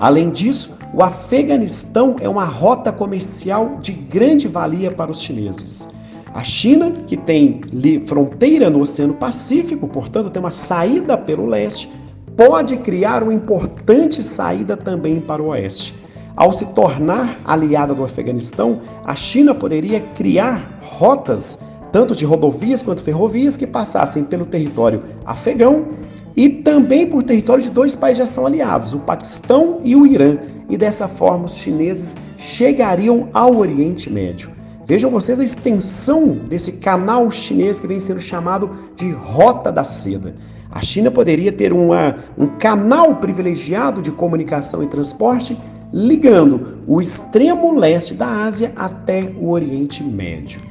Além 0.01 0.31
disso, 0.31 0.79
o 0.95 1.03
Afeganistão 1.03 2.15
é 2.19 2.27
uma 2.27 2.43
rota 2.43 2.91
comercial 2.91 3.77
de 3.79 3.91
grande 3.91 4.47
valia 4.47 4.89
para 4.89 5.11
os 5.11 5.21
chineses. 5.21 5.89
A 6.33 6.43
China, 6.43 6.89
que 7.05 7.15
tem 7.15 7.61
fronteira 8.07 8.67
no 8.67 8.79
Oceano 8.79 9.13
Pacífico, 9.13 9.87
portanto, 9.87 10.31
tem 10.31 10.39
uma 10.39 10.49
saída 10.49 11.15
pelo 11.19 11.45
leste, 11.45 11.87
pode 12.35 12.77
criar 12.77 13.21
uma 13.21 13.31
importante 13.31 14.23
saída 14.23 14.75
também 14.75 15.19
para 15.19 15.39
o 15.39 15.49
oeste. 15.49 15.93
Ao 16.35 16.51
se 16.51 16.65
tornar 16.67 17.39
aliada 17.45 17.93
do 17.93 18.03
Afeganistão, 18.03 18.81
a 19.05 19.15
China 19.15 19.53
poderia 19.53 19.99
criar 19.99 20.79
rotas, 20.81 21.63
tanto 21.91 22.15
de 22.15 22.25
rodovias 22.25 22.81
quanto 22.81 23.03
ferrovias, 23.03 23.55
que 23.55 23.67
passassem 23.67 24.23
pelo 24.23 24.47
território 24.47 25.03
afegão 25.23 25.89
e 26.35 26.49
também 26.49 27.07
por 27.07 27.23
território 27.23 27.63
de 27.63 27.69
dois 27.69 27.95
países 27.95 28.19
já 28.19 28.25
são 28.25 28.45
aliados, 28.45 28.93
o 28.93 28.99
Paquistão 28.99 29.79
e 29.83 29.95
o 29.95 30.05
Irã. 30.05 30.37
E 30.69 30.77
dessa 30.77 31.07
forma 31.07 31.45
os 31.45 31.55
chineses 31.55 32.17
chegariam 32.37 33.29
ao 33.33 33.57
Oriente 33.57 34.09
Médio. 34.09 34.51
Vejam 34.85 35.11
vocês 35.11 35.39
a 35.39 35.43
extensão 35.43 36.29
desse 36.49 36.73
canal 36.73 37.29
chinês 37.29 37.79
que 37.79 37.87
vem 37.87 37.99
sendo 37.99 38.19
chamado 38.19 38.69
de 38.95 39.11
Rota 39.11 39.71
da 39.71 39.83
Seda. 39.83 40.35
A 40.71 40.81
China 40.81 41.11
poderia 41.11 41.51
ter 41.51 41.73
uma, 41.73 42.17
um 42.37 42.47
canal 42.57 43.15
privilegiado 43.15 44.01
de 44.01 44.11
comunicação 44.11 44.81
e 44.81 44.87
transporte 44.87 45.57
ligando 45.93 46.79
o 46.87 47.01
extremo 47.01 47.77
leste 47.77 48.13
da 48.13 48.27
Ásia 48.27 48.71
até 48.75 49.33
o 49.39 49.49
Oriente 49.49 50.01
Médio. 50.01 50.61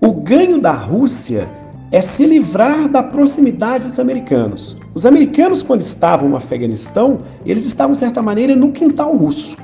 O 0.00 0.12
ganho 0.12 0.60
da 0.60 0.72
Rússia 0.72 1.48
é 1.90 2.00
se 2.00 2.26
livrar 2.26 2.88
da 2.88 3.02
proximidade 3.02 3.88
dos 3.88 3.98
americanos. 3.98 4.78
Os 4.94 5.06
americanos, 5.06 5.62
quando 5.62 5.80
estavam 5.80 6.28
no 6.28 6.36
Afeganistão, 6.36 7.20
eles 7.46 7.66
estavam, 7.66 7.92
de 7.92 7.98
certa 7.98 8.20
maneira, 8.20 8.54
no 8.54 8.72
quintal 8.72 9.16
russo. 9.16 9.56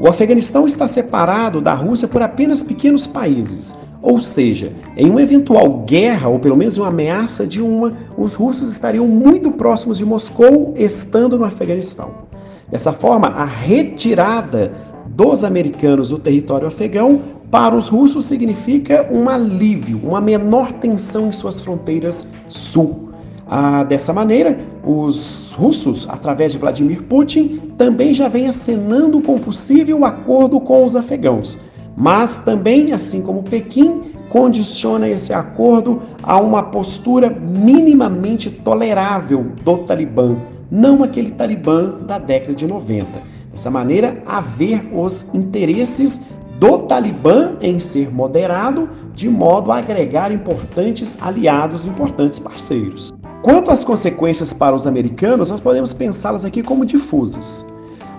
O 0.00 0.08
Afeganistão 0.08 0.66
está 0.66 0.86
separado 0.86 1.60
da 1.60 1.74
Rússia 1.74 2.06
por 2.06 2.22
apenas 2.22 2.62
pequenos 2.62 3.06
países. 3.06 3.76
Ou 4.00 4.20
seja, 4.20 4.72
em 4.96 5.10
uma 5.10 5.20
eventual 5.20 5.80
guerra, 5.80 6.28
ou 6.28 6.38
pelo 6.38 6.56
menos 6.56 6.78
uma 6.78 6.88
ameaça 6.88 7.46
de 7.46 7.60
uma, 7.60 7.92
os 8.16 8.34
russos 8.34 8.68
estariam 8.68 9.06
muito 9.06 9.50
próximos 9.50 9.98
de 9.98 10.04
Moscou, 10.04 10.72
estando 10.76 11.36
no 11.36 11.44
Afeganistão. 11.44 12.28
Dessa 12.70 12.92
forma, 12.92 13.28
a 13.28 13.44
retirada 13.44 14.72
dos 15.14 15.44
americanos 15.44 16.10
do 16.10 16.18
território 16.18 16.66
afegão 16.66 17.20
para 17.50 17.74
os 17.74 17.88
russos 17.88 18.26
significa 18.26 19.08
um 19.10 19.28
alívio, 19.28 20.00
uma 20.02 20.20
menor 20.20 20.72
tensão 20.72 21.28
em 21.28 21.32
suas 21.32 21.60
fronteiras 21.60 22.30
sul. 22.48 23.08
Ah, 23.50 23.82
dessa 23.82 24.12
maneira, 24.12 24.58
os 24.84 25.54
russos, 25.54 26.06
através 26.10 26.52
de 26.52 26.58
Vladimir 26.58 27.02
Putin, 27.04 27.58
também 27.78 28.12
já 28.12 28.28
vêm 28.28 28.46
acenando 28.46 29.22
com 29.22 29.38
possível 29.38 30.04
acordo 30.04 30.60
com 30.60 30.84
os 30.84 30.94
afegãos. 30.94 31.58
Mas 31.96 32.38
também, 32.38 32.92
assim 32.92 33.22
como 33.22 33.42
Pequim, 33.42 34.02
condiciona 34.28 35.08
esse 35.08 35.32
acordo 35.32 36.02
a 36.22 36.38
uma 36.38 36.64
postura 36.64 37.30
minimamente 37.30 38.50
tolerável 38.50 39.52
do 39.64 39.78
Talibã, 39.78 40.36
não 40.70 41.02
aquele 41.02 41.30
Talibã 41.30 41.96
da 42.06 42.18
década 42.18 42.54
de 42.54 42.66
90. 42.66 43.37
Dessa 43.58 43.72
maneira, 43.72 44.22
haver 44.24 44.88
os 44.94 45.34
interesses 45.34 46.20
do 46.60 46.78
Talibã 46.86 47.56
em 47.60 47.80
ser 47.80 48.08
moderado, 48.08 48.88
de 49.12 49.28
modo 49.28 49.72
a 49.72 49.78
agregar 49.78 50.30
importantes 50.30 51.20
aliados, 51.20 51.84
importantes 51.84 52.38
parceiros. 52.38 53.12
Quanto 53.42 53.72
às 53.72 53.82
consequências 53.82 54.52
para 54.52 54.76
os 54.76 54.86
americanos, 54.86 55.50
nós 55.50 55.60
podemos 55.60 55.92
pensá-las 55.92 56.44
aqui 56.44 56.62
como 56.62 56.86
difusas. 56.86 57.66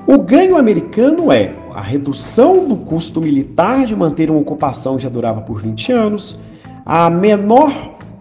O 0.06 0.17
ganho 0.17 0.58
americano 0.58 1.32
é 1.32 1.54
a 1.73 1.82
redução 1.82 2.67
do 2.67 2.75
custo 2.75 3.21
militar 3.21 3.86
de 3.86 3.95
manter 3.95 4.30
uma 4.30 4.41
ocupação 4.41 4.97
que 4.97 5.04
já 5.04 5.10
durava 5.10 5.39
por 5.39 5.62
20 5.62 5.93
anos, 5.93 6.38
a 6.86 7.10
menor 7.10 7.71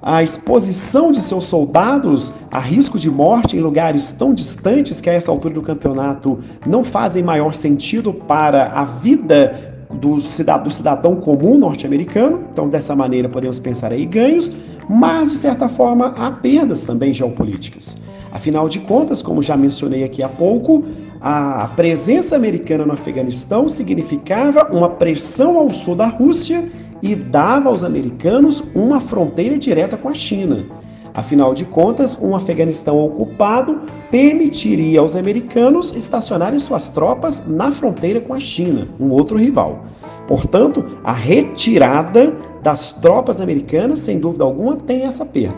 a 0.01 0.23
exposição 0.23 1.11
de 1.11 1.21
seus 1.21 1.45
soldados 1.45 2.33
a 2.51 2.59
risco 2.59 2.99
de 2.99 3.11
morte 3.11 3.57
em 3.57 3.61
lugares 3.61 4.13
tão 4.13 4.33
distantes 4.33 5.01
que 5.01 5.11
a 5.11 5.13
essa 5.13 5.31
altura 5.31 5.55
do 5.55 5.63
campeonato 5.63 6.39
não 6.67 6.85
fazem 6.85 7.23
maior 7.23 7.53
sentido 7.55 8.13
para 8.13 8.67
a 8.67 8.85
vida 8.85 9.75
do 9.91 10.19
cidadão, 10.21 11.17
comum 11.17 11.59
norte-americano. 11.59 12.45
Então, 12.53 12.69
dessa 12.69 12.95
maneira, 12.95 13.29
podemos 13.29 13.59
pensar 13.59 13.91
aí 13.91 14.05
ganhos, 14.05 14.53
mas, 14.89 15.33
de 15.33 15.39
certa 15.39 15.69
forma, 15.69 16.15
há 16.17 16.31
perdas 16.31 16.85
também 16.85 17.13
geopolíticas. 17.13 18.03
Afinal 18.31 18.69
de 18.69 18.81
contas, 18.81 19.23
como 19.23 19.43
já 19.43 19.57
mencionei 19.57 20.05
aqui 20.05 20.23
há 20.23 20.29
pouco, 20.29 20.85
a 21.21 21.71
presença 21.75 22.37
americana 22.37 22.85
no 22.85 22.93
Afeganistão 22.93 23.69
significava 23.69 24.69
uma 24.71 24.91
pressão 24.91 25.57
ao 25.59 25.73
sul 25.73 25.97
da 25.97 26.07
Rússia 26.07 26.71
e 27.03 27.15
dava 27.15 27.69
aos 27.69 27.85
americanos 27.85 28.63
uma 28.75 29.01
fronteira 29.01 29.59
direta 29.59 29.97
com 29.97 30.09
a 30.09 30.15
China. 30.15 30.67
Afinal 31.15 31.53
de 31.53 31.65
contas, 31.65 32.21
um 32.23 32.37
Afeganistão 32.37 33.05
ocupado 33.05 33.81
permitiria 34.11 35.01
aos 35.01 35.17
americanos 35.17 35.95
estacionarem 35.97 36.59
suas 36.59 36.91
tropas 36.91 37.47
na 37.47 37.73
fronteira 37.73 38.21
com 38.21 38.35
a 38.35 38.41
China, 38.41 38.87
um 39.01 39.11
outro 39.11 39.37
rival. 39.37 39.85
Portanto, 40.29 40.85
a 41.03 41.13
retirada 41.13 42.37
das 42.63 42.93
tropas 42.93 43.41
americanas, 43.41 44.01
sem 44.01 44.21
dúvida 44.21 44.45
alguma, 44.45 44.77
tem 44.77 45.03
essa 45.03 45.25
perda. 45.25 45.57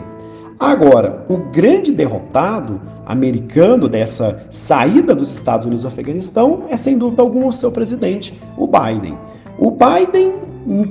Agora, 0.59 1.25
o 1.27 1.37
grande 1.37 1.91
derrotado 1.91 2.79
americano 3.05 3.89
dessa 3.89 4.45
saída 4.49 5.13
dos 5.13 5.33
Estados 5.33 5.65
Unidos 5.65 5.83
do 5.83 5.87
Afeganistão 5.87 6.63
é, 6.69 6.77
sem 6.77 6.97
dúvida 6.97 7.21
alguma, 7.21 7.47
o 7.47 7.51
seu 7.51 7.71
presidente, 7.71 8.39
o 8.57 8.67
Biden. 8.67 9.17
O 9.59 9.71
Biden 9.71 10.33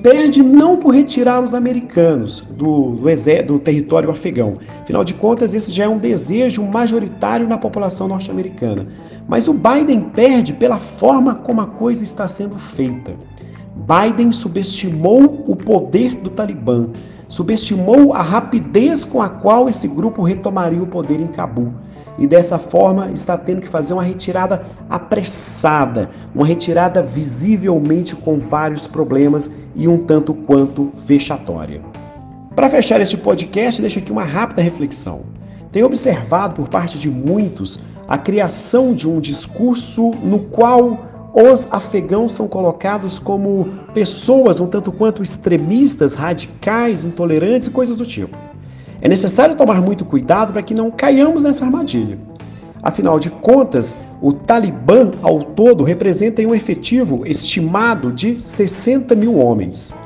perde 0.03 0.43
não 0.43 0.77
por 0.77 0.95
retirar 0.95 1.43
os 1.43 1.55
americanos 1.55 2.41
do, 2.41 2.97
do, 2.97 3.45
do, 3.47 3.59
território 3.59 4.11
afegão. 4.11 4.59
Afinal 4.83 5.05
de 5.05 5.15
contas, 5.15 5.55
esse 5.55 5.71
já 5.73 5.85
é 5.85 5.89
um 5.89 5.99
desejo 5.99 6.65
majoritário 6.65 7.47
na 7.47 7.57
população 7.57 8.09
norte-americana. 8.09 8.87
Mas 9.29 9.47
o 9.47 9.55
Biden 9.55 10.01
perde 10.01 10.53
pela 10.53 10.79
forma 10.79 11.37
como 11.37 11.61
a 11.61 11.67
coisa 11.67 12.03
está 12.03 12.27
sendo 12.27 12.57
feita. 12.57 13.13
Biden 13.77 14.33
subestimou 14.33 15.45
o 15.47 15.55
poder 15.55 16.17
do 16.17 16.31
Talibã, 16.31 16.89
subestimou 17.29 18.13
a 18.13 18.23
rapidez 18.23 19.05
com 19.05 19.23
a 19.23 19.29
qual 19.29 19.69
esse 19.69 19.87
grupo 19.87 20.23
retomaria 20.23 20.83
o 20.83 20.87
poder 20.87 21.21
em 21.21 21.27
Cabul 21.27 21.73
e 22.21 22.27
dessa 22.27 22.59
forma 22.59 23.11
está 23.13 23.37
tendo 23.39 23.63
que 23.63 23.69
fazer 23.69 23.95
uma 23.95 24.03
retirada 24.03 24.63
apressada, 24.91 26.11
uma 26.35 26.47
retirada 26.47 27.03
visivelmente 27.03 28.15
com 28.15 28.39
vários 28.39 28.87
problemas 28.87 29.57
e 29.75 29.89
um 29.89 30.05
tanto 30.05 30.35
quanto 30.35 30.93
vexatória. 31.07 31.81
Para 32.55 32.69
fechar 32.69 33.01
este 33.01 33.17
podcast, 33.17 33.81
deixo 33.81 33.99
aqui 33.99 34.13
uma 34.13 34.25
rápida 34.25 34.61
reflexão. 34.61 35.23
Tenho 35.73 35.87
observado 35.87 36.55
por 36.55 36.69
parte 36.69 36.99
de 36.99 37.09
muitos 37.09 37.81
a 38.07 38.19
criação 38.19 38.93
de 38.93 39.09
um 39.09 39.19
discurso 39.19 40.11
no 40.23 40.41
qual 40.41 41.07
os 41.33 41.69
afegãos 41.73 42.33
são 42.33 42.49
colocados 42.49 43.19
como 43.19 43.67
pessoas 43.95 44.61
um 44.61 44.67
tanto 44.67 44.93
quanto 44.93 45.23
extremistas, 45.23 46.15
radicais, 46.15 47.05
intolerantes 47.05 47.69
e 47.69 47.71
coisas 47.71 47.97
do 47.97 48.05
tipo. 48.05 48.50
É 49.03 49.09
necessário 49.09 49.57
tomar 49.57 49.81
muito 49.81 50.05
cuidado 50.05 50.53
para 50.53 50.63
que 50.63 50.75
não 50.75 50.91
caiamos 50.91 51.45
nessa 51.45 51.65
armadilha. 51.65 52.19
Afinal 52.83 53.19
de 53.19 53.31
contas, 53.31 53.95
o 54.23 54.33
Talibã 54.33 55.11
ao 55.23 55.43
todo 55.43 55.85
representa 55.85 56.43
um 56.43 56.55
efetivo 56.55 57.27
estimado 57.27 58.13
de 58.13 58.39
60 58.39 59.15
mil 59.15 59.37
homens. 59.37 59.97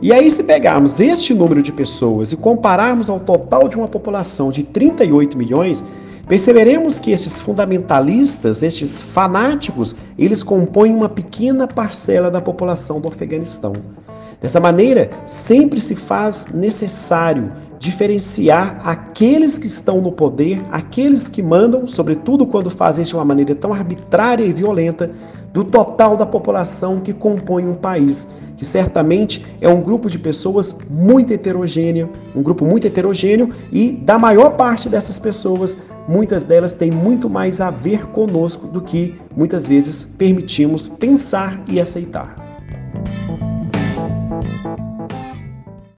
E 0.00 0.12
aí, 0.12 0.30
se 0.30 0.42
pegarmos 0.44 0.98
este 0.98 1.32
número 1.32 1.62
de 1.62 1.70
pessoas 1.70 2.32
e 2.32 2.36
compararmos 2.36 3.08
ao 3.08 3.20
total 3.20 3.68
de 3.68 3.76
uma 3.76 3.86
população 3.86 4.50
de 4.50 4.64
38 4.64 5.38
milhões, 5.38 5.84
perceberemos 6.26 6.98
que 6.98 7.12
esses 7.12 7.40
fundamentalistas, 7.40 8.62
estes 8.62 9.00
fanáticos, 9.00 9.94
eles 10.18 10.42
compõem 10.42 10.94
uma 10.94 11.08
pequena 11.08 11.68
parcela 11.68 12.30
da 12.30 12.40
população 12.40 13.00
do 13.00 13.08
Afeganistão. 13.08 13.74
Dessa 14.40 14.58
maneira, 14.58 15.10
sempre 15.24 15.80
se 15.80 15.94
faz 15.94 16.48
necessário 16.52 17.52
diferenciar 17.82 18.80
aqueles 18.84 19.58
que 19.58 19.66
estão 19.66 20.00
no 20.00 20.12
poder, 20.12 20.62
aqueles 20.70 21.26
que 21.26 21.42
mandam, 21.42 21.84
sobretudo 21.84 22.46
quando 22.46 22.70
fazem 22.70 23.04
de 23.04 23.12
uma 23.12 23.24
maneira 23.24 23.56
tão 23.56 23.74
arbitrária 23.74 24.44
e 24.44 24.52
violenta, 24.52 25.10
do 25.52 25.64
total 25.64 26.16
da 26.16 26.24
população 26.24 27.00
que 27.00 27.12
compõe 27.12 27.66
um 27.66 27.74
país, 27.74 28.36
que 28.56 28.64
certamente 28.64 29.44
é 29.60 29.68
um 29.68 29.82
grupo 29.82 30.08
de 30.08 30.16
pessoas 30.16 30.78
muito 30.88 31.32
heterogêneo, 31.32 32.10
um 32.36 32.40
grupo 32.40 32.64
muito 32.64 32.86
heterogêneo 32.86 33.52
e 33.72 33.90
da 33.90 34.16
maior 34.16 34.50
parte 34.50 34.88
dessas 34.88 35.18
pessoas, 35.18 35.76
muitas 36.06 36.44
delas 36.44 36.74
têm 36.74 36.92
muito 36.92 37.28
mais 37.28 37.60
a 37.60 37.68
ver 37.68 38.06
conosco 38.10 38.68
do 38.68 38.80
que 38.80 39.16
muitas 39.36 39.66
vezes 39.66 40.04
permitimos 40.04 40.86
pensar 40.86 41.60
e 41.66 41.80
aceitar. 41.80 42.41